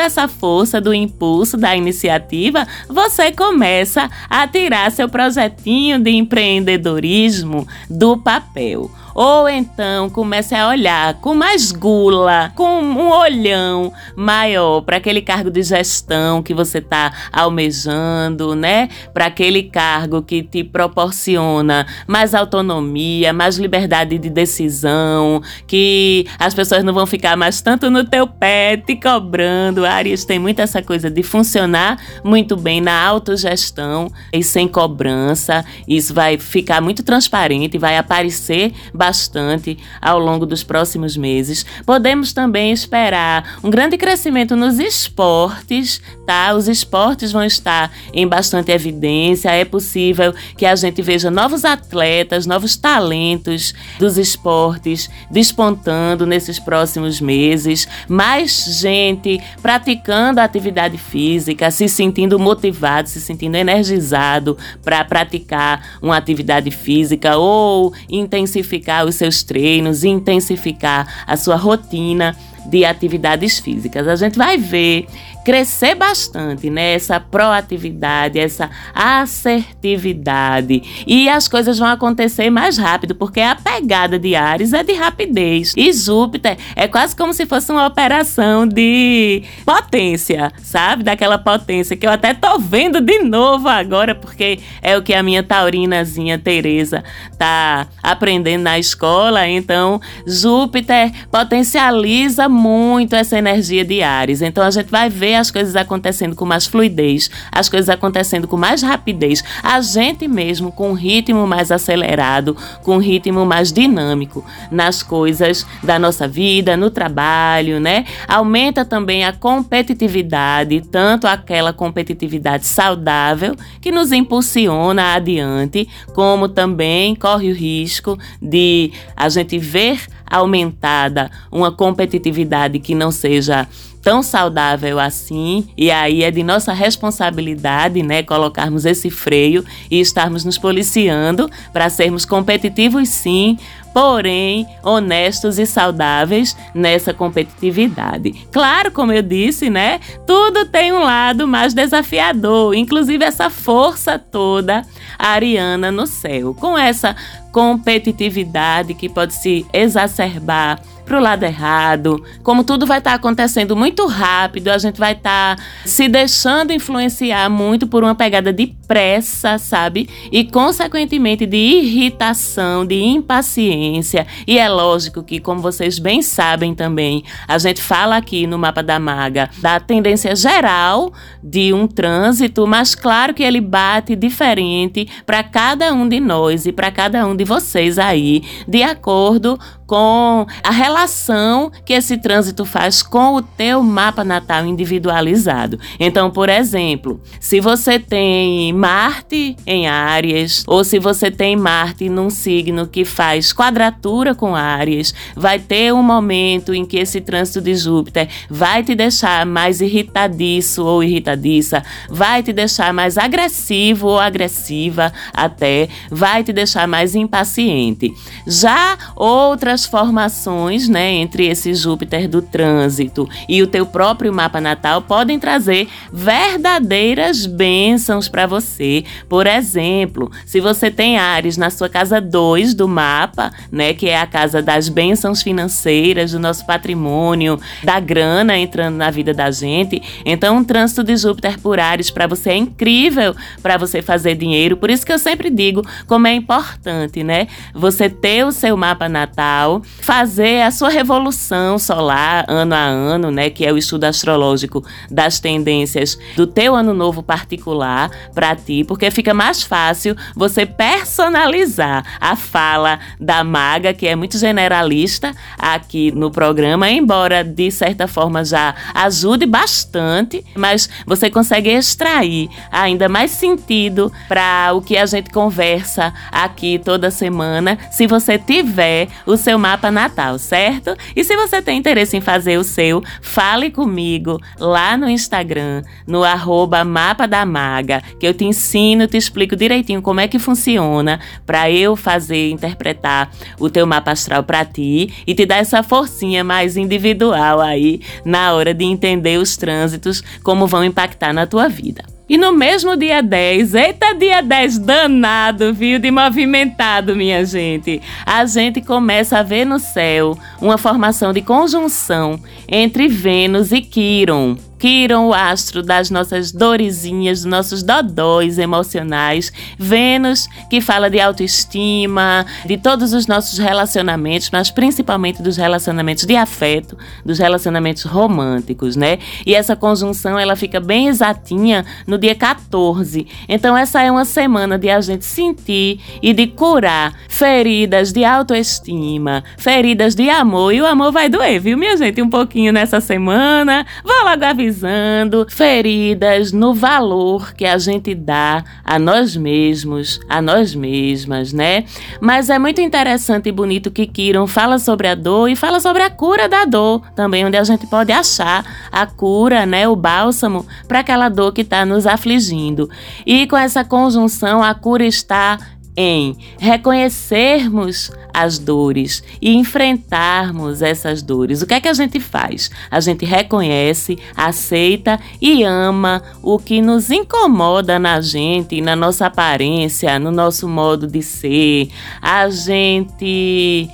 essa 0.00 0.28
força 0.28 0.80
do 0.80 0.92
impulso 0.92 1.56
da 1.56 1.74
iniciativa, 1.74 2.66
você 2.88 3.32
começa 3.32 4.10
a 4.28 4.46
tirar 4.46 4.90
seu 4.90 5.08
projetinho 5.08 5.98
de 5.98 6.10
empreendedorismo 6.10 7.66
do 7.88 8.16
papel. 8.16 8.90
Ou 9.16 9.48
então 9.48 10.10
comece 10.10 10.54
a 10.54 10.68
olhar 10.68 11.14
com 11.22 11.34
mais 11.34 11.72
gula, 11.72 12.52
com 12.54 12.82
um 12.82 13.10
olhão 13.10 13.90
maior 14.14 14.82
para 14.82 14.98
aquele 14.98 15.22
cargo 15.22 15.50
de 15.50 15.62
gestão 15.62 16.42
que 16.42 16.52
você 16.52 16.78
está 16.78 17.10
almejando, 17.32 18.54
né? 18.54 18.90
Para 19.14 19.24
aquele 19.24 19.62
cargo 19.62 20.20
que 20.20 20.42
te 20.42 20.62
proporciona 20.62 21.86
mais 22.06 22.34
autonomia, 22.34 23.32
mais 23.32 23.56
liberdade 23.56 24.18
de 24.18 24.28
decisão, 24.28 25.40
que 25.66 26.26
as 26.38 26.52
pessoas 26.52 26.84
não 26.84 26.92
vão 26.92 27.06
ficar 27.06 27.38
mais 27.38 27.62
tanto 27.62 27.88
no 27.88 28.04
teu 28.04 28.26
pé 28.26 28.76
te 28.76 28.96
cobrando. 28.96 29.86
Aries 29.86 30.26
tem 30.26 30.38
muito 30.38 30.60
essa 30.60 30.82
coisa 30.82 31.08
de 31.08 31.22
funcionar 31.22 31.98
muito 32.22 32.54
bem 32.54 32.82
na 32.82 33.02
autogestão 33.06 34.10
e 34.30 34.42
sem 34.42 34.68
cobrança. 34.68 35.64
Isso 35.88 36.12
vai 36.12 36.36
ficar 36.36 36.82
muito 36.82 37.02
transparente, 37.02 37.78
vai 37.78 37.96
aparecer 37.96 38.74
bastante 38.92 39.05
bastante 39.06 39.78
ao 40.00 40.18
longo 40.18 40.44
dos 40.44 40.64
próximos 40.64 41.16
meses. 41.16 41.64
Podemos 41.84 42.32
também 42.32 42.72
esperar 42.72 43.58
um 43.62 43.70
grande 43.70 43.96
crescimento 43.96 44.56
nos 44.56 44.80
esportes, 44.80 46.02
tá? 46.26 46.52
Os 46.54 46.66
esportes 46.66 47.30
vão 47.30 47.44
estar 47.44 47.92
em 48.12 48.26
bastante 48.26 48.72
evidência. 48.72 49.50
É 49.50 49.64
possível 49.64 50.34
que 50.56 50.66
a 50.66 50.74
gente 50.74 51.00
veja 51.02 51.30
novos 51.30 51.64
atletas, 51.64 52.46
novos 52.46 52.76
talentos 52.76 53.72
dos 53.96 54.18
esportes 54.18 55.08
despontando 55.30 56.26
nesses 56.26 56.58
próximos 56.58 57.20
meses. 57.20 57.86
Mais 58.08 58.80
gente 58.80 59.40
praticando 59.62 60.40
atividade 60.40 60.98
física, 60.98 61.70
se 61.70 61.88
sentindo 61.88 62.40
motivado, 62.40 63.08
se 63.08 63.20
sentindo 63.20 63.56
energizado 63.56 64.58
para 64.82 65.04
praticar 65.04 65.98
uma 66.02 66.16
atividade 66.16 66.72
física 66.72 67.36
ou 67.36 67.94
intensificar 68.08 68.95
os 69.04 69.16
seus 69.16 69.42
treinos, 69.42 70.04
intensificar 70.04 71.24
a 71.26 71.36
sua 71.36 71.56
rotina 71.56 72.36
de 72.68 72.84
atividades 72.84 73.58
físicas. 73.58 74.06
A 74.08 74.16
gente 74.16 74.36
vai 74.36 74.56
ver 74.58 75.06
crescer 75.46 75.94
bastante, 75.94 76.68
né? 76.68 76.94
Essa 76.94 77.20
proatividade, 77.20 78.36
essa 78.36 78.68
assertividade. 78.92 80.82
E 81.06 81.28
as 81.28 81.46
coisas 81.46 81.78
vão 81.78 81.86
acontecer 81.86 82.50
mais 82.50 82.76
rápido, 82.76 83.14
porque 83.14 83.40
a 83.40 83.54
pegada 83.54 84.18
de 84.18 84.34
Ares 84.34 84.72
é 84.72 84.82
de 84.82 84.94
rapidez. 84.94 85.72
E 85.76 85.92
Júpiter 85.92 86.58
é 86.74 86.88
quase 86.88 87.14
como 87.14 87.32
se 87.32 87.46
fosse 87.46 87.70
uma 87.70 87.86
operação 87.86 88.66
de 88.66 89.44
potência, 89.64 90.52
sabe? 90.60 91.04
Daquela 91.04 91.38
potência 91.38 91.96
que 91.96 92.04
eu 92.04 92.10
até 92.10 92.34
tô 92.34 92.58
vendo 92.58 93.00
de 93.00 93.20
novo 93.20 93.68
agora, 93.68 94.16
porque 94.16 94.58
é 94.82 94.98
o 94.98 95.02
que 95.02 95.14
a 95.14 95.22
minha 95.22 95.44
taurinazinha 95.44 96.40
Teresa 96.40 97.04
tá 97.38 97.86
aprendendo 98.02 98.62
na 98.62 98.80
escola. 98.80 99.46
Então, 99.46 100.00
Júpiter 100.26 101.12
potencializa 101.30 102.48
muito 102.56 103.14
essa 103.14 103.38
energia 103.38 103.84
de 103.84 104.02
Ares. 104.02 104.42
Então, 104.42 104.64
a 104.64 104.70
gente 104.70 104.90
vai 104.90 105.08
ver 105.08 105.34
as 105.36 105.50
coisas 105.50 105.76
acontecendo 105.76 106.34
com 106.34 106.44
mais 106.44 106.66
fluidez, 106.66 107.30
as 107.52 107.68
coisas 107.68 107.88
acontecendo 107.88 108.48
com 108.48 108.56
mais 108.56 108.82
rapidez, 108.82 109.44
a 109.62 109.80
gente 109.80 110.26
mesmo 110.26 110.72
com 110.72 110.90
um 110.90 110.94
ritmo 110.94 111.46
mais 111.46 111.70
acelerado, 111.70 112.56
com 112.82 112.96
um 112.96 113.00
ritmo 113.00 113.44
mais 113.44 113.72
dinâmico 113.72 114.44
nas 114.70 115.02
coisas 115.02 115.66
da 115.82 115.98
nossa 115.98 116.26
vida, 116.26 116.76
no 116.76 116.90
trabalho, 116.90 117.78
né? 117.78 118.04
Aumenta 118.26 118.84
também 118.84 119.24
a 119.24 119.32
competitividade, 119.32 120.80
tanto 120.90 121.26
aquela 121.26 121.72
competitividade 121.72 122.66
saudável 122.66 123.54
que 123.80 123.92
nos 123.92 124.12
impulsiona 124.12 125.14
adiante, 125.14 125.88
como 126.14 126.48
também 126.48 127.14
corre 127.14 127.50
o 127.50 127.54
risco 127.54 128.18
de 128.40 128.92
a 129.14 129.28
gente 129.28 129.58
ver 129.58 130.00
aumentada 130.30 131.30
uma 131.50 131.70
competitividade 131.70 132.78
que 132.78 132.94
não 132.94 133.10
seja 133.10 133.66
tão 134.06 134.22
saudável 134.22 135.00
assim, 135.00 135.66
e 135.76 135.90
aí 135.90 136.22
é 136.22 136.30
de 136.30 136.44
nossa 136.44 136.72
responsabilidade, 136.72 138.04
né, 138.04 138.22
colocarmos 138.22 138.84
esse 138.84 139.10
freio 139.10 139.64
e 139.90 139.98
estarmos 139.98 140.44
nos 140.44 140.56
policiando 140.56 141.50
para 141.72 141.90
sermos 141.90 142.24
competitivos 142.24 143.08
sim, 143.08 143.58
porém 143.92 144.64
honestos 144.80 145.58
e 145.58 145.66
saudáveis 145.66 146.56
nessa 146.72 147.12
competitividade. 147.12 148.30
Claro, 148.52 148.92
como 148.92 149.10
eu 149.10 149.22
disse, 149.22 149.68
né? 149.68 149.98
Tudo 150.24 150.66
tem 150.66 150.92
um 150.92 151.02
lado 151.02 151.48
mais 151.48 151.74
desafiador, 151.74 152.74
inclusive 152.74 153.24
essa 153.24 153.50
força 153.50 154.18
toda 154.20 154.82
ariana 155.18 155.90
no 155.90 156.06
céu, 156.06 156.54
com 156.54 156.78
essa 156.78 157.16
competitividade 157.56 158.92
que 158.92 159.08
pode 159.08 159.32
se 159.32 159.64
exacerbar 159.72 160.78
para 161.06 161.18
o 161.18 161.22
lado 161.22 161.44
errado. 161.44 162.22
Como 162.42 162.64
tudo 162.64 162.84
vai 162.84 162.98
estar 162.98 163.12
tá 163.12 163.16
acontecendo 163.16 163.76
muito 163.76 164.06
rápido, 164.06 164.68
a 164.68 164.76
gente 164.76 164.98
vai 164.98 165.12
estar 165.12 165.56
tá 165.56 165.62
se 165.84 166.08
deixando 166.08 166.72
influenciar 166.72 167.48
muito 167.48 167.86
por 167.86 168.02
uma 168.02 168.14
pegada 168.14 168.52
de 168.52 168.74
pressa, 168.88 169.56
sabe? 169.56 170.08
E 170.32 170.44
consequentemente 170.44 171.46
de 171.46 171.56
irritação, 171.56 172.84
de 172.84 173.00
impaciência. 173.00 174.26
E 174.46 174.58
é 174.58 174.68
lógico 174.68 175.22
que, 175.22 175.38
como 175.38 175.60
vocês 175.60 175.98
bem 175.98 176.22
sabem 176.22 176.74
também, 176.74 177.22
a 177.46 177.56
gente 177.56 177.80
fala 177.80 178.16
aqui 178.16 178.46
no 178.46 178.58
mapa 178.58 178.82
da 178.82 178.98
maga 178.98 179.48
da 179.58 179.78
tendência 179.78 180.34
geral 180.34 181.12
de 181.42 181.72
um 181.72 181.86
trânsito, 181.86 182.66
mas 182.66 182.96
claro 182.96 183.32
que 183.32 183.44
ele 183.44 183.60
bate 183.60 184.16
diferente 184.16 185.08
para 185.24 185.44
cada 185.44 185.92
um 185.92 186.08
de 186.08 186.18
nós 186.18 186.66
e 186.66 186.72
para 186.72 186.90
cada 186.90 187.24
um 187.24 187.36
de 187.36 187.44
vocês 187.46 187.98
aí, 187.98 188.42
de 188.68 188.82
acordo 188.82 189.58
com 189.86 190.46
a 190.62 190.70
relação 190.70 191.70
que 191.84 191.92
esse 191.92 192.18
trânsito 192.18 192.64
faz 192.64 193.02
com 193.02 193.36
o 193.36 193.42
teu 193.42 193.82
mapa 193.82 194.24
natal 194.24 194.66
individualizado. 194.66 195.78
Então, 195.98 196.30
por 196.30 196.48
exemplo, 196.48 197.20
se 197.40 197.60
você 197.60 197.98
tem 197.98 198.72
Marte 198.72 199.56
em 199.66 199.86
Áries 199.86 200.64
ou 200.66 200.82
se 200.82 200.98
você 200.98 201.30
tem 201.30 201.56
Marte 201.56 202.08
num 202.08 202.30
signo 202.30 202.86
que 202.86 203.04
faz 203.04 203.52
quadratura 203.52 204.34
com 204.34 204.54
Áries, 204.54 205.14
vai 205.36 205.58
ter 205.58 205.94
um 205.94 206.02
momento 206.02 206.74
em 206.74 206.84
que 206.84 206.98
esse 206.98 207.20
trânsito 207.20 207.60
de 207.60 207.74
Júpiter 207.74 208.28
vai 208.50 208.82
te 208.82 208.94
deixar 208.94 209.46
mais 209.46 209.80
irritadiço 209.80 210.84
ou 210.84 211.02
irritadiça, 211.02 211.82
vai 212.10 212.42
te 212.42 212.52
deixar 212.52 212.92
mais 212.92 213.16
agressivo 213.16 214.08
ou 214.08 214.18
agressiva 214.18 215.12
até, 215.32 215.88
vai 216.10 216.42
te 216.42 216.52
deixar 216.52 216.88
mais 216.88 217.14
impaciente. 217.14 218.12
Já 218.46 218.96
outras 219.14 219.75
formações, 219.84 220.88
né, 220.88 221.12
entre 221.12 221.46
esse 221.46 221.74
Júpiter 221.74 222.28
do 222.28 222.40
trânsito 222.40 223.28
e 223.48 223.62
o 223.62 223.66
teu 223.66 223.84
próprio 223.84 224.32
mapa 224.32 224.60
natal 224.60 225.02
podem 225.02 225.38
trazer 225.38 225.88
verdadeiras 226.12 227.46
bênçãos 227.46 228.28
para 228.28 228.46
você. 228.46 229.04
Por 229.28 229.46
exemplo, 229.46 230.30
se 230.44 230.60
você 230.60 230.90
tem 230.90 231.18
Ares 231.18 231.56
na 231.56 231.70
sua 231.70 231.88
casa 231.88 232.20
2 232.20 232.74
do 232.74 232.88
mapa, 232.88 233.52
né, 233.70 233.92
que 233.92 234.08
é 234.08 234.20
a 234.20 234.26
casa 234.26 234.62
das 234.62 234.88
bênçãos 234.88 235.42
financeiras, 235.42 236.32
do 236.32 236.38
nosso 236.38 236.64
patrimônio, 236.64 237.58
da 237.82 237.98
grana 237.98 238.56
entrando 238.56 238.96
na 238.96 239.10
vida 239.10 239.34
da 239.34 239.50
gente, 239.50 240.00
então 240.24 240.58
um 240.58 240.64
trânsito 240.64 241.02
de 241.02 241.16
Júpiter 241.16 241.58
por 241.60 241.80
Ares 241.80 242.10
para 242.10 242.26
você 242.26 242.50
é 242.50 242.56
incrível 242.56 243.34
para 243.62 243.76
você 243.76 244.00
fazer 244.00 244.36
dinheiro. 244.36 244.76
Por 244.76 244.90
isso 244.90 245.04
que 245.04 245.12
eu 245.12 245.18
sempre 245.18 245.50
digo 245.50 245.82
como 246.06 246.26
é 246.26 246.34
importante, 246.34 247.24
né, 247.24 247.48
você 247.74 248.08
ter 248.08 248.44
o 248.44 248.52
seu 248.52 248.76
mapa 248.76 249.08
natal 249.08 249.65
fazer 250.00 250.62
a 250.62 250.70
sua 250.70 250.88
revolução 250.88 251.78
solar 251.78 252.44
ano 252.48 252.74
a 252.74 252.78
ano, 252.78 253.30
né, 253.30 253.50
que 253.50 253.64
é 253.64 253.72
o 253.72 253.78
estudo 253.78 254.04
astrológico 254.04 254.84
das 255.10 255.40
tendências 255.40 256.18
do 256.36 256.46
teu 256.46 256.74
ano 256.74 256.94
novo 256.94 257.22
particular 257.22 258.10
para 258.34 258.54
ti, 258.54 258.84
porque 258.84 259.10
fica 259.10 259.34
mais 259.34 259.62
fácil 259.62 260.16
você 260.34 260.64
personalizar 260.64 262.04
a 262.20 262.36
fala 262.36 262.98
da 263.20 263.42
maga, 263.42 263.92
que 263.92 264.06
é 264.06 264.14
muito 264.14 264.38
generalista 264.38 265.34
aqui 265.58 266.12
no 266.12 266.30
programa, 266.30 266.90
embora 266.90 267.42
de 267.42 267.70
certa 267.70 268.06
forma 268.06 268.44
já 268.44 268.74
ajude 268.94 269.46
bastante, 269.46 270.44
mas 270.54 270.88
você 271.06 271.30
consegue 271.30 271.70
extrair 271.70 272.48
ainda 272.70 273.08
mais 273.08 273.30
sentido 273.30 274.12
para 274.28 274.72
o 274.74 274.80
que 274.80 274.96
a 274.96 275.06
gente 275.06 275.30
conversa 275.30 276.12
aqui 276.30 276.78
toda 276.78 277.10
semana, 277.10 277.78
se 277.90 278.06
você 278.06 278.38
tiver 278.38 279.08
o 279.24 279.36
seu 279.36 279.55
seu 279.56 279.58
mapa 279.58 279.90
natal, 279.90 280.38
certo? 280.38 280.94
E 281.14 281.24
se 281.24 281.34
você 281.34 281.62
tem 281.62 281.78
interesse 281.78 282.16
em 282.16 282.20
fazer 282.20 282.58
o 282.58 282.64
seu, 282.64 283.02
fale 283.22 283.70
comigo 283.70 284.38
lá 284.58 284.96
no 284.96 285.08
Instagram, 285.08 285.82
no 286.06 286.22
arroba 286.22 286.84
mapa 286.84 287.26
da 287.26 287.44
maga, 287.46 288.02
que 288.20 288.26
eu 288.26 288.34
te 288.34 288.44
ensino, 288.44 289.06
te 289.06 289.16
explico 289.16 289.56
direitinho 289.56 290.02
como 290.02 290.20
é 290.20 290.28
que 290.28 290.38
funciona 290.38 291.18
para 291.46 291.70
eu 291.70 291.96
fazer, 291.96 292.50
interpretar 292.50 293.30
o 293.58 293.70
teu 293.70 293.86
mapa 293.86 294.12
astral 294.12 294.42
para 294.42 294.64
ti 294.64 295.12
e 295.26 295.34
te 295.34 295.46
dar 295.46 295.56
essa 295.56 295.82
forcinha 295.82 296.44
mais 296.44 296.76
individual 296.76 297.60
aí 297.60 298.00
na 298.24 298.52
hora 298.52 298.74
de 298.74 298.84
entender 298.84 299.38
os 299.38 299.56
trânsitos, 299.56 300.22
como 300.42 300.66
vão 300.66 300.84
impactar 300.84 301.32
na 301.32 301.46
tua 301.46 301.68
vida. 301.68 302.15
E 302.28 302.36
no 302.36 302.52
mesmo 302.52 302.96
dia 302.96 303.22
10, 303.22 303.74
eita 303.74 304.12
dia 304.12 304.40
10 304.40 304.78
danado, 304.78 305.72
viu, 305.72 306.00
de 306.00 306.10
movimentado, 306.10 307.14
minha 307.14 307.44
gente. 307.44 308.02
A 308.24 308.44
gente 308.44 308.80
começa 308.80 309.38
a 309.38 309.44
ver 309.44 309.64
no 309.64 309.78
céu 309.78 310.36
uma 310.60 310.76
formação 310.76 311.32
de 311.32 311.40
conjunção 311.40 312.40
entre 312.68 313.06
Vênus 313.06 313.70
e 313.70 313.80
Quiron. 313.80 314.56
Quiron, 314.78 315.28
o 315.28 315.34
astro 315.34 315.82
das 315.82 316.10
nossas 316.10 316.52
dorezinhas, 316.52 317.40
dos 317.40 317.50
nossos 317.50 317.82
dodóis 317.82 318.58
emocionais. 318.58 319.52
Vênus, 319.78 320.46
que 320.68 320.80
fala 320.80 321.08
de 321.08 321.18
autoestima, 321.18 322.44
de 322.64 322.76
todos 322.76 323.12
os 323.12 323.26
nossos 323.26 323.58
relacionamentos, 323.58 324.50
mas 324.52 324.70
principalmente 324.70 325.42
dos 325.42 325.56
relacionamentos 325.56 326.24
de 326.24 326.36
afeto, 326.36 326.96
dos 327.24 327.38
relacionamentos 327.38 328.02
românticos, 328.04 328.96
né? 328.96 329.18
E 329.46 329.54
essa 329.54 329.74
conjunção, 329.74 330.38
ela 330.38 330.56
fica 330.56 330.78
bem 330.78 331.08
exatinha 331.08 331.84
no 332.06 332.18
dia 332.18 332.34
14. 332.34 333.26
Então, 333.48 333.76
essa 333.76 334.02
é 334.02 334.10
uma 334.10 334.24
semana 334.24 334.78
de 334.78 334.90
a 334.90 335.00
gente 335.00 335.24
sentir 335.24 336.00
e 336.22 336.34
de 336.34 336.46
curar 336.46 337.14
feridas 337.28 338.12
de 338.12 338.24
autoestima, 338.24 339.42
feridas 339.56 340.14
de 340.14 340.28
amor. 340.28 340.72
E 340.72 340.82
o 340.82 340.86
amor 340.86 341.12
vai 341.12 341.28
doer, 341.28 341.60
viu, 341.60 341.78
minha 341.78 341.96
gente? 341.96 342.20
Um 342.20 342.28
pouquinho 342.28 342.72
nessa 342.72 343.00
semana. 343.00 343.86
Vou 344.04 344.24
logo 344.24 344.44
avisar 344.44 344.65
visualizando 344.70 345.46
feridas 345.48 346.52
no 346.52 346.74
valor 346.74 347.54
que 347.54 347.64
a 347.64 347.78
gente 347.78 348.14
dá 348.14 348.64
a 348.84 348.98
nós 348.98 349.36
mesmos, 349.36 350.20
a 350.28 350.42
nós 350.42 350.74
mesmas, 350.74 351.52
né? 351.52 351.84
Mas 352.20 352.50
é 352.50 352.58
muito 352.58 352.80
interessante 352.80 353.48
e 353.48 353.52
bonito 353.52 353.90
que 353.90 354.06
Kiron 354.06 354.46
fala 354.46 354.78
sobre 354.78 355.08
a 355.08 355.14
dor 355.14 355.48
e 355.48 355.56
fala 355.56 355.80
sobre 355.80 356.02
a 356.02 356.10
cura 356.10 356.48
da 356.48 356.64
dor, 356.64 357.02
também 357.14 357.44
onde 357.44 357.56
a 357.56 357.64
gente 357.64 357.86
pode 357.86 358.12
achar 358.12 358.64
a 358.90 359.06
cura, 359.06 359.64
né, 359.64 359.88
o 359.88 359.96
bálsamo 359.96 360.66
para 360.88 361.00
aquela 361.00 361.28
dor 361.28 361.52
que 361.52 361.62
está 361.62 361.84
nos 361.84 362.06
afligindo. 362.06 362.88
E 363.24 363.46
com 363.46 363.56
essa 363.56 363.84
conjunção, 363.84 364.62
a 364.62 364.74
cura 364.74 365.04
está 365.04 365.58
em 365.96 366.36
reconhecermos 366.58 368.10
as 368.36 368.58
dores 368.58 369.24
e 369.40 369.54
enfrentarmos 369.54 370.82
essas 370.82 371.22
dores. 371.22 371.62
O 371.62 371.66
que 371.66 371.72
é 371.72 371.80
que 371.80 371.88
a 371.88 371.94
gente 371.94 372.20
faz? 372.20 372.70
A 372.90 373.00
gente 373.00 373.24
reconhece, 373.24 374.18
aceita 374.36 375.18
e 375.40 375.64
ama 375.64 376.22
o 376.42 376.58
que 376.58 376.82
nos 376.82 377.10
incomoda 377.10 377.98
na 377.98 378.20
gente, 378.20 378.82
na 378.82 378.94
nossa 378.94 379.24
aparência, 379.24 380.18
no 380.18 380.30
nosso 380.30 380.68
modo 380.68 381.06
de 381.06 381.22
ser. 381.22 381.88
A 382.20 382.50
gente 382.50 383.88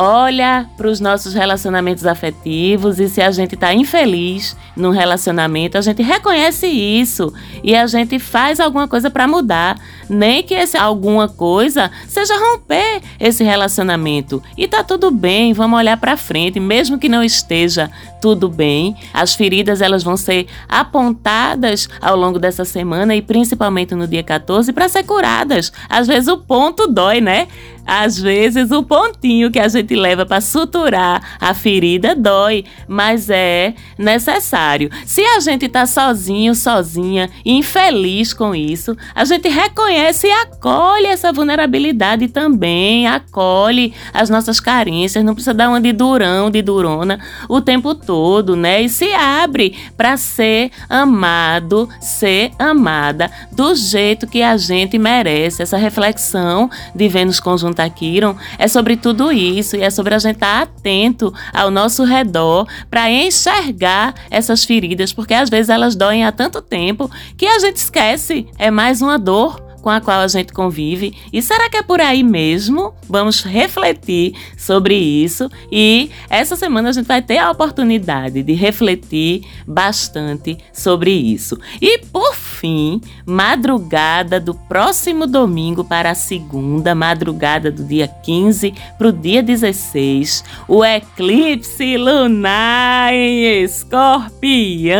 olha 0.00 0.66
para 0.78 0.88
os 0.88 0.98
nossos 0.98 1.34
relacionamentos 1.34 2.06
afetivos 2.06 2.98
e 2.98 3.06
se 3.06 3.20
a 3.20 3.30
gente 3.30 3.54
está 3.54 3.74
infeliz 3.74 4.56
num 4.74 4.88
relacionamento, 4.88 5.76
a 5.76 5.82
gente 5.82 6.02
reconhece 6.02 6.66
isso 6.66 7.30
e 7.62 7.76
a 7.76 7.86
gente 7.86 8.18
faz 8.18 8.60
alguma 8.60 8.88
coisa 8.88 9.10
para 9.10 9.28
mudar. 9.28 9.78
Nem 10.08 10.42
que 10.42 10.54
esse 10.54 10.76
alguma 10.76 11.28
coisa 11.28 11.90
seja 12.08 12.34
romper 12.34 13.02
esse 13.20 13.44
relacionamento. 13.44 14.42
E 14.56 14.66
tá 14.66 14.82
tudo 14.82 15.10
bem, 15.10 15.52
vamos 15.52 15.78
olhar 15.78 15.98
para 15.98 16.16
frente, 16.16 16.58
mesmo 16.58 16.98
que 16.98 17.08
não 17.08 17.22
esteja 17.22 17.90
tudo 18.22 18.48
bem. 18.48 18.96
As 19.12 19.34
feridas 19.34 19.82
elas 19.82 20.02
vão 20.02 20.16
ser 20.16 20.46
apontadas 20.66 21.88
ao 22.00 22.16
longo 22.16 22.38
dessa 22.38 22.64
semana 22.64 23.14
e 23.14 23.20
principalmente 23.20 23.94
no 23.94 24.08
dia 24.08 24.22
14 24.22 24.72
para 24.72 24.88
ser 24.88 25.04
curadas. 25.04 25.70
Às 25.88 26.06
vezes 26.06 26.28
o 26.28 26.38
ponto 26.38 26.86
dói, 26.86 27.20
né? 27.20 27.46
Às 27.86 28.18
vezes 28.18 28.70
o 28.70 28.82
pontinho 28.82 29.50
que 29.50 29.58
a 29.58 29.68
gente 29.68 29.94
leva 29.94 30.24
para 30.24 30.40
suturar 30.40 31.38
a 31.40 31.54
ferida 31.54 32.14
dói, 32.14 32.64
mas 32.86 33.28
é 33.30 33.74
necessário. 33.98 34.90
Se 35.04 35.22
a 35.22 35.40
gente 35.40 35.68
tá 35.68 35.86
sozinho, 35.86 36.54
sozinha, 36.54 37.30
infeliz 37.44 38.32
com 38.32 38.54
isso, 38.54 38.96
a 39.14 39.24
gente 39.24 39.48
reconhece 39.48 40.26
e 40.26 40.32
acolhe 40.32 41.06
essa 41.06 41.32
vulnerabilidade 41.32 42.28
também, 42.28 43.06
acolhe 43.06 43.92
as 44.12 44.30
nossas 44.30 44.60
carências, 44.60 45.24
não 45.24 45.34
precisa 45.34 45.54
dar 45.54 45.68
uma 45.68 45.80
de 45.80 45.92
durão, 45.92 46.50
de 46.50 46.62
durona 46.62 47.18
o 47.48 47.60
tempo 47.60 47.94
todo, 47.94 48.54
né? 48.54 48.82
E 48.82 48.88
se 48.88 49.12
abre 49.12 49.76
para 49.96 50.16
ser 50.16 50.70
amado, 50.88 51.88
ser 52.00 52.52
amada 52.58 53.30
do 53.52 53.74
jeito 53.74 54.26
que 54.26 54.42
a 54.42 54.56
gente 54.56 54.98
merece. 54.98 55.62
Essa 55.62 55.76
reflexão 55.76 56.70
de 56.94 57.08
Vênus 57.08 57.40
conjunta 57.40 57.69
Taquiron 57.74 58.36
é 58.58 58.68
sobre 58.68 58.96
tudo 58.96 59.32
isso 59.32 59.76
e 59.76 59.82
é 59.82 59.90
sobre 59.90 60.14
a 60.14 60.18
gente 60.18 60.36
estar 60.36 60.62
atento 60.62 61.32
ao 61.52 61.70
nosso 61.70 62.04
redor 62.04 62.66
para 62.90 63.10
enxergar 63.10 64.14
essas 64.30 64.64
feridas, 64.64 65.12
porque 65.12 65.34
às 65.34 65.50
vezes 65.50 65.68
elas 65.68 65.94
doem 65.94 66.24
há 66.24 66.32
tanto 66.32 66.62
tempo 66.62 67.10
que 67.36 67.46
a 67.46 67.58
gente 67.58 67.76
esquece. 67.76 68.46
É 68.58 68.70
mais 68.70 69.02
uma 69.02 69.18
dor 69.18 69.69
com 69.80 69.90
a 69.90 70.00
qual 70.00 70.20
a 70.20 70.28
gente 70.28 70.52
convive. 70.52 71.14
E 71.32 71.40
será 71.40 71.70
que 71.70 71.76
é 71.76 71.82
por 71.82 72.00
aí 72.00 72.22
mesmo? 72.22 72.94
Vamos 73.08 73.42
refletir 73.42 74.34
sobre 74.56 74.94
isso 74.94 75.50
e 75.70 76.10
essa 76.28 76.56
semana 76.56 76.90
a 76.90 76.92
gente 76.92 77.06
vai 77.06 77.22
ter 77.22 77.38
a 77.38 77.50
oportunidade 77.50 78.42
de 78.42 78.52
refletir 78.52 79.44
bastante 79.66 80.58
sobre 80.72 81.10
isso. 81.10 81.58
E 81.80 81.98
por 81.98 82.34
fim, 82.34 83.00
madrugada 83.24 84.38
do 84.38 84.54
próximo 84.54 85.26
domingo 85.26 85.84
para 85.84 86.10
a 86.10 86.14
segunda, 86.14 86.94
madrugada 86.94 87.70
do 87.70 87.82
dia 87.84 88.06
15 88.08 88.74
para 88.98 89.08
o 89.08 89.12
dia 89.12 89.42
16, 89.42 90.44
o 90.68 90.84
eclipse 90.84 91.96
lunar 91.96 93.14
em 93.14 93.62
escorpião, 93.62 94.96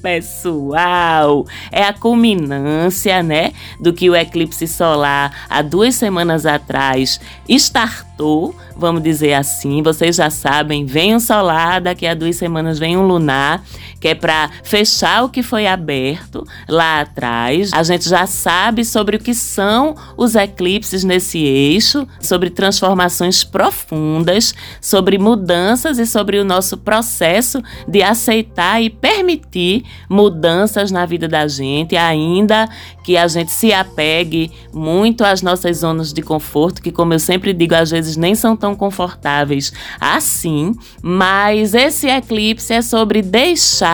pessoal. 0.00 1.44
É 1.72 1.82
a 1.82 1.92
culminância, 1.92 3.22
né? 3.22 3.52
do 3.87 3.87
que 3.92 4.08
o 4.08 4.16
eclipse 4.16 4.66
solar 4.66 5.32
há 5.48 5.62
duas 5.62 5.94
semanas 5.94 6.46
atrás 6.46 7.20
startou, 7.48 8.54
vamos 8.76 9.02
dizer 9.02 9.34
assim. 9.34 9.82
Vocês 9.82 10.16
já 10.16 10.30
sabem, 10.30 10.84
vem 10.84 11.14
um 11.14 11.20
solar, 11.20 11.80
daqui 11.80 12.06
a 12.06 12.14
duas 12.14 12.36
semanas 12.36 12.78
vem 12.78 12.96
um 12.96 13.06
lunar, 13.06 13.62
que 14.00 14.08
é 14.08 14.14
para 14.14 14.50
fechar 14.62 15.24
o 15.24 15.28
que 15.28 15.42
foi 15.42 15.66
aberto 15.66 16.46
lá 16.68 17.00
atrás. 17.00 17.72
A 17.72 17.82
gente 17.82 18.08
já 18.08 18.26
sabe 18.26 18.84
sobre 18.84 19.16
o 19.16 19.18
que 19.18 19.34
são 19.34 19.94
os 20.16 20.34
eclipses 20.34 21.04
nesse 21.04 21.38
eixo, 21.38 22.06
sobre 22.20 22.50
transformações 22.50 23.42
profundas, 23.42 24.54
sobre 24.80 25.18
mudanças 25.18 25.98
e 25.98 26.06
sobre 26.06 26.38
o 26.38 26.44
nosso 26.44 26.76
processo 26.76 27.62
de 27.86 28.02
aceitar 28.02 28.80
e 28.80 28.90
permitir 28.90 29.84
mudanças 30.08 30.90
na 30.90 31.04
vida 31.04 31.26
da 31.26 31.46
gente, 31.48 31.96
ainda 31.96 32.68
que 33.02 33.16
a 33.16 33.26
gente 33.26 33.50
se 33.50 33.72
apegue 33.72 34.50
muito 34.72 35.24
às 35.24 35.42
nossas 35.42 35.78
zonas 35.78 36.12
de 36.12 36.22
conforto, 36.22 36.82
que, 36.82 36.92
como 36.92 37.14
eu 37.14 37.18
sempre 37.18 37.52
digo, 37.52 37.74
às 37.74 37.90
vezes 37.90 38.16
nem 38.16 38.34
são 38.34 38.56
tão 38.56 38.74
confortáveis 38.74 39.72
assim. 40.00 40.74
Mas 41.02 41.74
esse 41.74 42.06
eclipse 42.06 42.72
é 42.72 42.82
sobre 42.82 43.22
deixar 43.22 43.87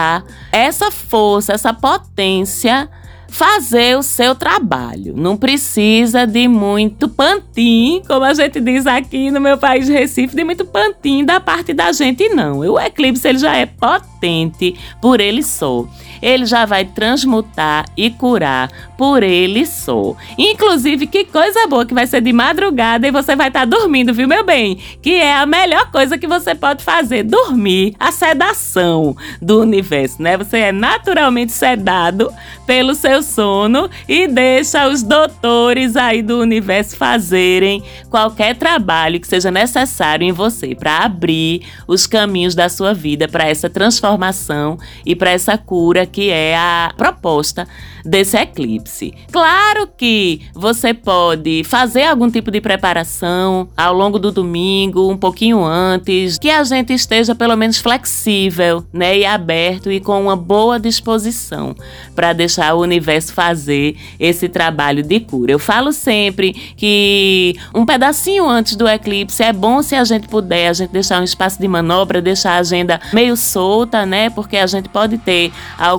essa 0.52 0.90
força, 0.90 1.52
essa 1.52 1.72
potência 1.72 2.88
fazer 3.34 3.98
o 3.98 4.02
seu 4.02 4.32
trabalho. 4.32 5.12
Não 5.16 5.36
precisa 5.36 6.24
de 6.24 6.46
muito 6.46 7.08
pantim, 7.08 8.00
como 8.06 8.24
a 8.24 8.32
gente 8.32 8.60
diz 8.60 8.86
aqui 8.86 9.28
no 9.32 9.40
meu 9.40 9.58
país 9.58 9.88
Recife, 9.88 10.36
de 10.36 10.44
muito 10.44 10.64
pantim 10.64 11.24
da 11.24 11.40
parte 11.40 11.74
da 11.74 11.90
gente, 11.90 12.28
não. 12.28 12.60
O 12.60 12.78
eclipse 12.78 13.26
ele 13.26 13.38
já 13.38 13.56
é 13.56 13.66
potente 13.66 14.76
por 15.02 15.20
ele 15.20 15.42
só 15.42 15.84
ele 16.24 16.46
já 16.46 16.64
vai 16.64 16.86
transmutar 16.86 17.84
e 17.94 18.10
curar 18.10 18.70
por 18.96 19.22
ele 19.22 19.66
só. 19.66 20.16
Inclusive, 20.38 21.06
que 21.06 21.24
coisa 21.24 21.66
boa 21.66 21.84
que 21.84 21.92
vai 21.92 22.06
ser 22.06 22.22
de 22.22 22.32
madrugada 22.32 23.06
e 23.06 23.10
você 23.10 23.36
vai 23.36 23.48
estar 23.48 23.60
tá 23.60 23.66
dormindo, 23.66 24.14
viu, 24.14 24.26
meu 24.26 24.42
bem? 24.42 24.78
Que 25.02 25.16
é 25.16 25.36
a 25.36 25.44
melhor 25.44 25.90
coisa 25.90 26.16
que 26.16 26.26
você 26.26 26.54
pode 26.54 26.82
fazer, 26.82 27.24
dormir, 27.24 27.94
a 28.00 28.10
sedação 28.10 29.14
do 29.42 29.60
universo, 29.60 30.22
né? 30.22 30.38
Você 30.38 30.58
é 30.58 30.72
naturalmente 30.72 31.52
sedado 31.52 32.32
pelo 32.66 32.94
seu 32.94 33.22
sono 33.22 33.90
e 34.08 34.26
deixa 34.26 34.88
os 34.88 35.02
doutores 35.02 35.94
aí 35.94 36.22
do 36.22 36.40
universo 36.40 36.96
fazerem 36.96 37.82
qualquer 38.08 38.56
trabalho 38.56 39.20
que 39.20 39.28
seja 39.28 39.50
necessário 39.50 40.26
em 40.26 40.32
você 40.32 40.74
para 40.74 41.04
abrir 41.04 41.66
os 41.86 42.06
caminhos 42.06 42.54
da 42.54 42.70
sua 42.70 42.94
vida 42.94 43.28
para 43.28 43.46
essa 43.46 43.68
transformação 43.68 44.78
e 45.04 45.14
para 45.14 45.30
essa 45.30 45.58
cura 45.58 46.06
que 46.14 46.30
é 46.30 46.56
a 46.56 46.92
proposta 46.96 47.66
desse 48.04 48.36
eclipse. 48.36 49.12
Claro 49.32 49.88
que 49.96 50.42
você 50.54 50.94
pode 50.94 51.64
fazer 51.64 52.04
algum 52.04 52.30
tipo 52.30 52.50
de 52.50 52.60
preparação 52.60 53.68
ao 53.76 53.92
longo 53.92 54.18
do 54.18 54.30
domingo, 54.30 55.10
um 55.10 55.16
pouquinho 55.16 55.64
antes, 55.64 56.38
que 56.38 56.50
a 56.50 56.62
gente 56.62 56.92
esteja 56.92 57.34
pelo 57.34 57.56
menos 57.56 57.78
flexível, 57.78 58.84
né, 58.92 59.18
e 59.18 59.24
aberto 59.24 59.90
e 59.90 59.98
com 59.98 60.22
uma 60.22 60.36
boa 60.36 60.78
disposição 60.78 61.74
para 62.14 62.32
deixar 62.32 62.74
o 62.74 62.82
universo 62.82 63.32
fazer 63.32 63.96
esse 64.20 64.48
trabalho 64.48 65.02
de 65.02 65.18
cura. 65.18 65.50
Eu 65.50 65.58
falo 65.58 65.90
sempre 65.92 66.52
que 66.76 67.56
um 67.74 67.84
pedacinho 67.84 68.48
antes 68.48 68.76
do 68.76 68.86
eclipse 68.86 69.42
é 69.42 69.52
bom 69.52 69.82
se 69.82 69.96
a 69.96 70.04
gente 70.04 70.28
puder, 70.28 70.68
a 70.68 70.72
gente 70.72 70.90
deixar 70.90 71.20
um 71.20 71.24
espaço 71.24 71.58
de 71.58 71.66
manobra, 71.66 72.20
deixar 72.20 72.52
a 72.52 72.58
agenda 72.58 73.00
meio 73.12 73.36
solta, 73.36 74.04
né? 74.04 74.28
Porque 74.30 74.56
a 74.56 74.66
gente 74.66 74.88
pode 74.88 75.16
ter 75.18 75.50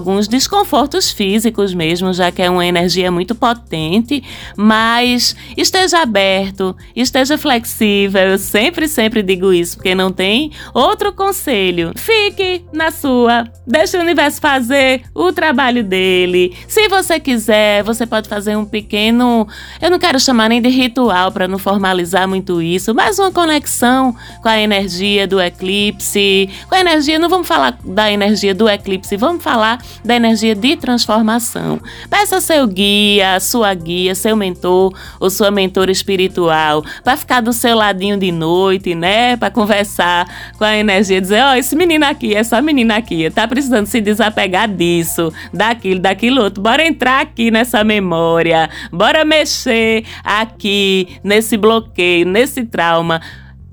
alguns 0.05 0.27
desconfortos 0.27 1.09
físicos 1.09 1.73
mesmo, 1.73 2.13
já 2.13 2.31
que 2.31 2.39
é 2.39 2.47
uma 2.47 2.63
energia 2.63 3.09
muito 3.09 3.33
potente, 3.33 4.23
mas 4.55 5.35
esteja 5.57 6.03
aberto, 6.03 6.75
esteja 6.95 7.39
flexível. 7.39 8.21
Eu 8.21 8.37
sempre, 8.37 8.87
sempre 8.87 9.23
digo 9.23 9.51
isso, 9.51 9.77
porque 9.77 9.95
não 9.95 10.11
tem 10.11 10.51
outro 10.75 11.11
conselho. 11.11 11.91
Fique 11.95 12.63
na 12.71 12.91
sua, 12.91 13.45
deixe 13.65 13.97
o 13.97 14.01
universo 14.01 14.39
fazer 14.39 15.01
o 15.15 15.33
trabalho 15.33 15.83
dele. 15.83 16.55
Se 16.67 16.87
você 16.87 17.19
quiser, 17.19 17.81
você 17.83 18.05
pode 18.05 18.29
fazer 18.29 18.55
um 18.55 18.65
pequeno, 18.65 19.47
eu 19.81 19.89
não 19.89 19.97
quero 19.97 20.19
chamar 20.19 20.49
nem 20.49 20.61
de 20.61 20.69
ritual 20.69 21.31
para 21.31 21.47
não 21.47 21.57
formalizar 21.57 22.27
muito 22.27 22.61
isso, 22.61 22.93
mas 22.93 23.17
uma 23.17 23.31
conexão 23.31 24.15
com 24.43 24.49
a 24.49 24.59
energia 24.59 25.27
do 25.27 25.41
eclipse, 25.41 26.47
com 26.69 26.75
a 26.75 26.79
energia, 26.79 27.17
não 27.17 27.27
vamos 27.27 27.47
falar 27.47 27.79
da 27.83 28.11
energia 28.11 28.53
do 28.53 28.69
eclipse, 28.69 29.17
vamos 29.17 29.43
falar 29.43 29.81
da 30.03 30.15
energia 30.15 30.55
de 30.55 30.75
transformação. 30.75 31.79
Peça 32.09 32.41
seu 32.41 32.67
guia, 32.67 33.39
sua 33.39 33.73
guia, 33.73 34.15
seu 34.15 34.35
mentor 34.35 34.93
ou 35.19 35.29
sua 35.29 35.51
mentora 35.51 35.91
espiritual 35.91 36.83
para 37.03 37.17
ficar 37.17 37.41
do 37.41 37.53
seu 37.53 37.75
ladinho 37.75 38.17
de 38.17 38.31
noite, 38.31 38.95
né? 38.95 39.37
Para 39.37 39.51
conversar 39.51 40.25
com 40.57 40.63
a 40.63 40.75
energia, 40.75 41.21
dizer: 41.21 41.41
Ó, 41.43 41.51
oh, 41.51 41.55
esse 41.55 41.75
menino 41.75 42.05
aqui, 42.05 42.33
essa 42.33 42.61
menina 42.61 42.97
aqui, 42.97 43.29
tá 43.29 43.47
precisando 43.47 43.85
se 43.85 44.01
desapegar 44.01 44.67
disso, 44.67 45.31
daquilo, 45.53 45.99
daquilo 45.99 46.41
outro. 46.41 46.61
Bora 46.61 46.85
entrar 46.85 47.21
aqui 47.21 47.51
nessa 47.51 47.83
memória, 47.83 48.69
bora 48.91 49.23
mexer 49.23 50.05
aqui 50.23 51.19
nesse 51.23 51.57
bloqueio, 51.57 52.25
nesse 52.25 52.63
trauma 52.65 53.21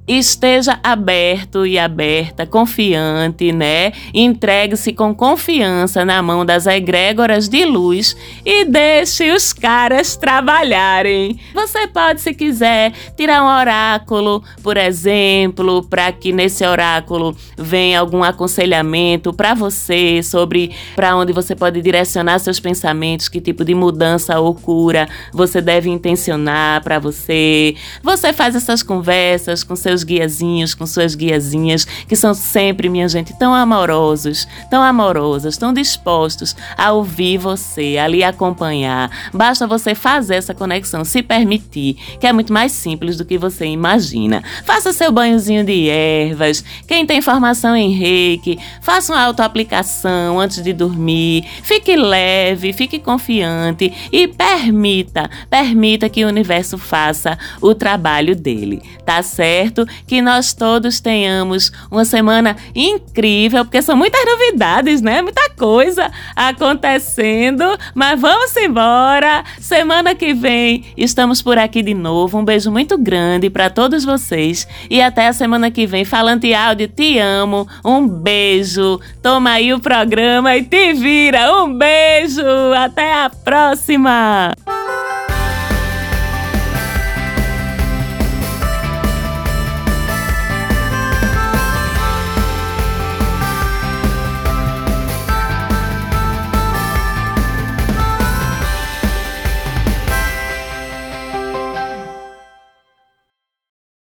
esteja 0.07 0.81
aberto 0.83 1.65
e 1.65 1.79
aberta, 1.79 2.45
confiante, 2.45 3.53
né? 3.53 3.93
Entregue-se 4.13 4.93
com 4.93 5.15
confiança 5.15 6.05
na 6.05 6.21
mão 6.21 6.45
das 6.45 6.67
egrégoras 6.67 7.49
de 7.49 7.65
luz 7.65 8.17
e 8.45 8.65
deixe 8.65 9.31
os 9.31 9.53
caras 9.53 10.17
trabalharem. 10.17 11.39
Você 11.55 11.87
pode, 11.87 12.21
se 12.21 12.35
quiser, 12.35 12.93
tirar 13.17 13.45
um 13.45 13.61
oráculo, 13.61 14.43
por 14.63 14.77
exemplo, 14.77 15.85
para 15.85 16.11
que 16.11 16.33
nesse 16.33 16.65
oráculo 16.67 17.37
venha 17.57 18.01
algum 18.01 18.25
aconselhamento 18.25 19.33
para 19.33 19.55
você 19.55 20.21
sobre 20.23 20.73
para 20.97 21.17
onde 21.17 21.33
você 21.33 21.55
pode 21.55 21.81
direcionar 21.81 22.41
seus 22.41 22.59
pensamentos, 22.59 23.29
que 23.29 23.41
tipo 23.41 23.65
de 23.65 23.75
mudança 23.75 24.41
ou 24.41 24.55
cura 24.55 25.09
você 25.33 25.61
deve 25.61 25.89
intencionar 25.89 26.83
para 26.83 26.99
você. 26.99 27.77
Você 28.03 28.33
faz 28.33 28.57
essas 28.57 28.83
conversas 28.83 29.63
com 29.63 29.77
seus 29.77 29.92
seus 29.93 30.05
guiazinhos, 30.05 30.75
com 30.75 30.87
suas 30.87 31.15
guiazinhas, 31.15 31.85
que 31.85 32.17
são 32.17 32.33
sempre, 32.33 32.89
minha 32.89 33.09
gente, 33.09 33.39
tão 33.39 33.55
amorosos, 33.55 34.49
tão 34.71 34.83
amorosas, 34.83 35.59
tão 35.59 35.73
dispostos 35.73 36.57
a 36.77 36.93
ouvir 36.93 37.37
você, 37.37 37.99
a 37.99 38.09
lhe 38.09 38.25
acompanhar. 38.25 39.11
Basta 39.33 39.67
você 39.67 39.95
fazer 39.95 40.37
essa 40.37 40.55
conexão, 40.55 41.05
se 41.05 41.23
permitir, 41.23 41.95
que 42.19 42.27
é 42.27 42.33
muito 42.33 42.53
mais 42.53 42.73
simples 42.73 43.19
do 43.19 43.25
que 43.25 43.37
você 43.37 43.67
imagina. 43.67 44.43
Faça 44.65 44.93
seu 44.93 45.13
banhozinho 45.13 45.65
de 45.65 45.89
ervas. 45.89 46.65
Quem 46.89 47.05
tem 47.05 47.21
formação 47.21 47.77
em 47.77 47.93
reiki, 47.93 48.59
faça 48.81 49.13
uma 49.13 49.23
autoaplicação 49.23 50.41
antes 50.41 50.63
de 50.63 50.73
dormir. 50.73 51.45
Fique 51.63 51.95
leve, 51.97 52.73
fique 52.73 52.99
confiante 52.99 53.93
e 54.11 54.27
permita, 54.27 55.29
permita 55.51 56.09
que 56.09 56.25
o 56.25 56.29
universo 56.29 56.79
faça 56.79 57.39
o 57.61 57.75
trabalho 57.75 58.35
dele. 58.35 58.81
Tá 59.05 59.23
certo? 59.23 59.82
Que 60.07 60.23
nós 60.23 60.53
todos 60.53 61.01
tenhamos 61.01 61.73
uma 61.91 62.05
semana 62.05 62.57
incrível, 62.75 63.65
porque 63.65 63.83
são 63.83 63.97
muitas 63.97 64.25
novidades, 64.25 65.01
né? 65.01 65.23
Muita 65.23 65.51
coisa 65.51 66.11
acontecendo. 66.35 67.65
Mas 67.95 68.21
vamos 68.21 68.57
embora. 68.57 69.45
Semana 69.61 70.15
que 70.15 70.35
vem 70.35 70.85
estamos 70.97 71.43
por 71.43 71.59
aqui 71.59 71.83
de 71.83 71.95
novo. 71.95 72.39
Um 72.39 72.45
beijo 72.45 72.71
muito 72.71 72.97
grande 72.99 73.51
para 73.51 73.71
todos 73.71 74.05
vocês 74.05 74.67
e 74.91 75.01
até 75.01 75.29
a 75.29 75.33
semana 75.33 75.71
que 75.71 75.87
vem. 75.87 76.05
Falante 76.05 76.53
áudio, 76.55 76.89
te 76.89 77.19
amo. 77.19 77.67
Um 77.85 78.07
beijo. 78.07 79.01
Toma 79.23 79.51
aí 79.53 79.73
o 79.73 79.81
programa 79.81 80.57
e 80.57 80.65
te 80.65 80.93
vira. 80.93 81.63
Um 81.63 81.77
beijo. 81.77 82.43
Até 82.77 83.13
a 83.13 83.31
próxima. 83.31 84.53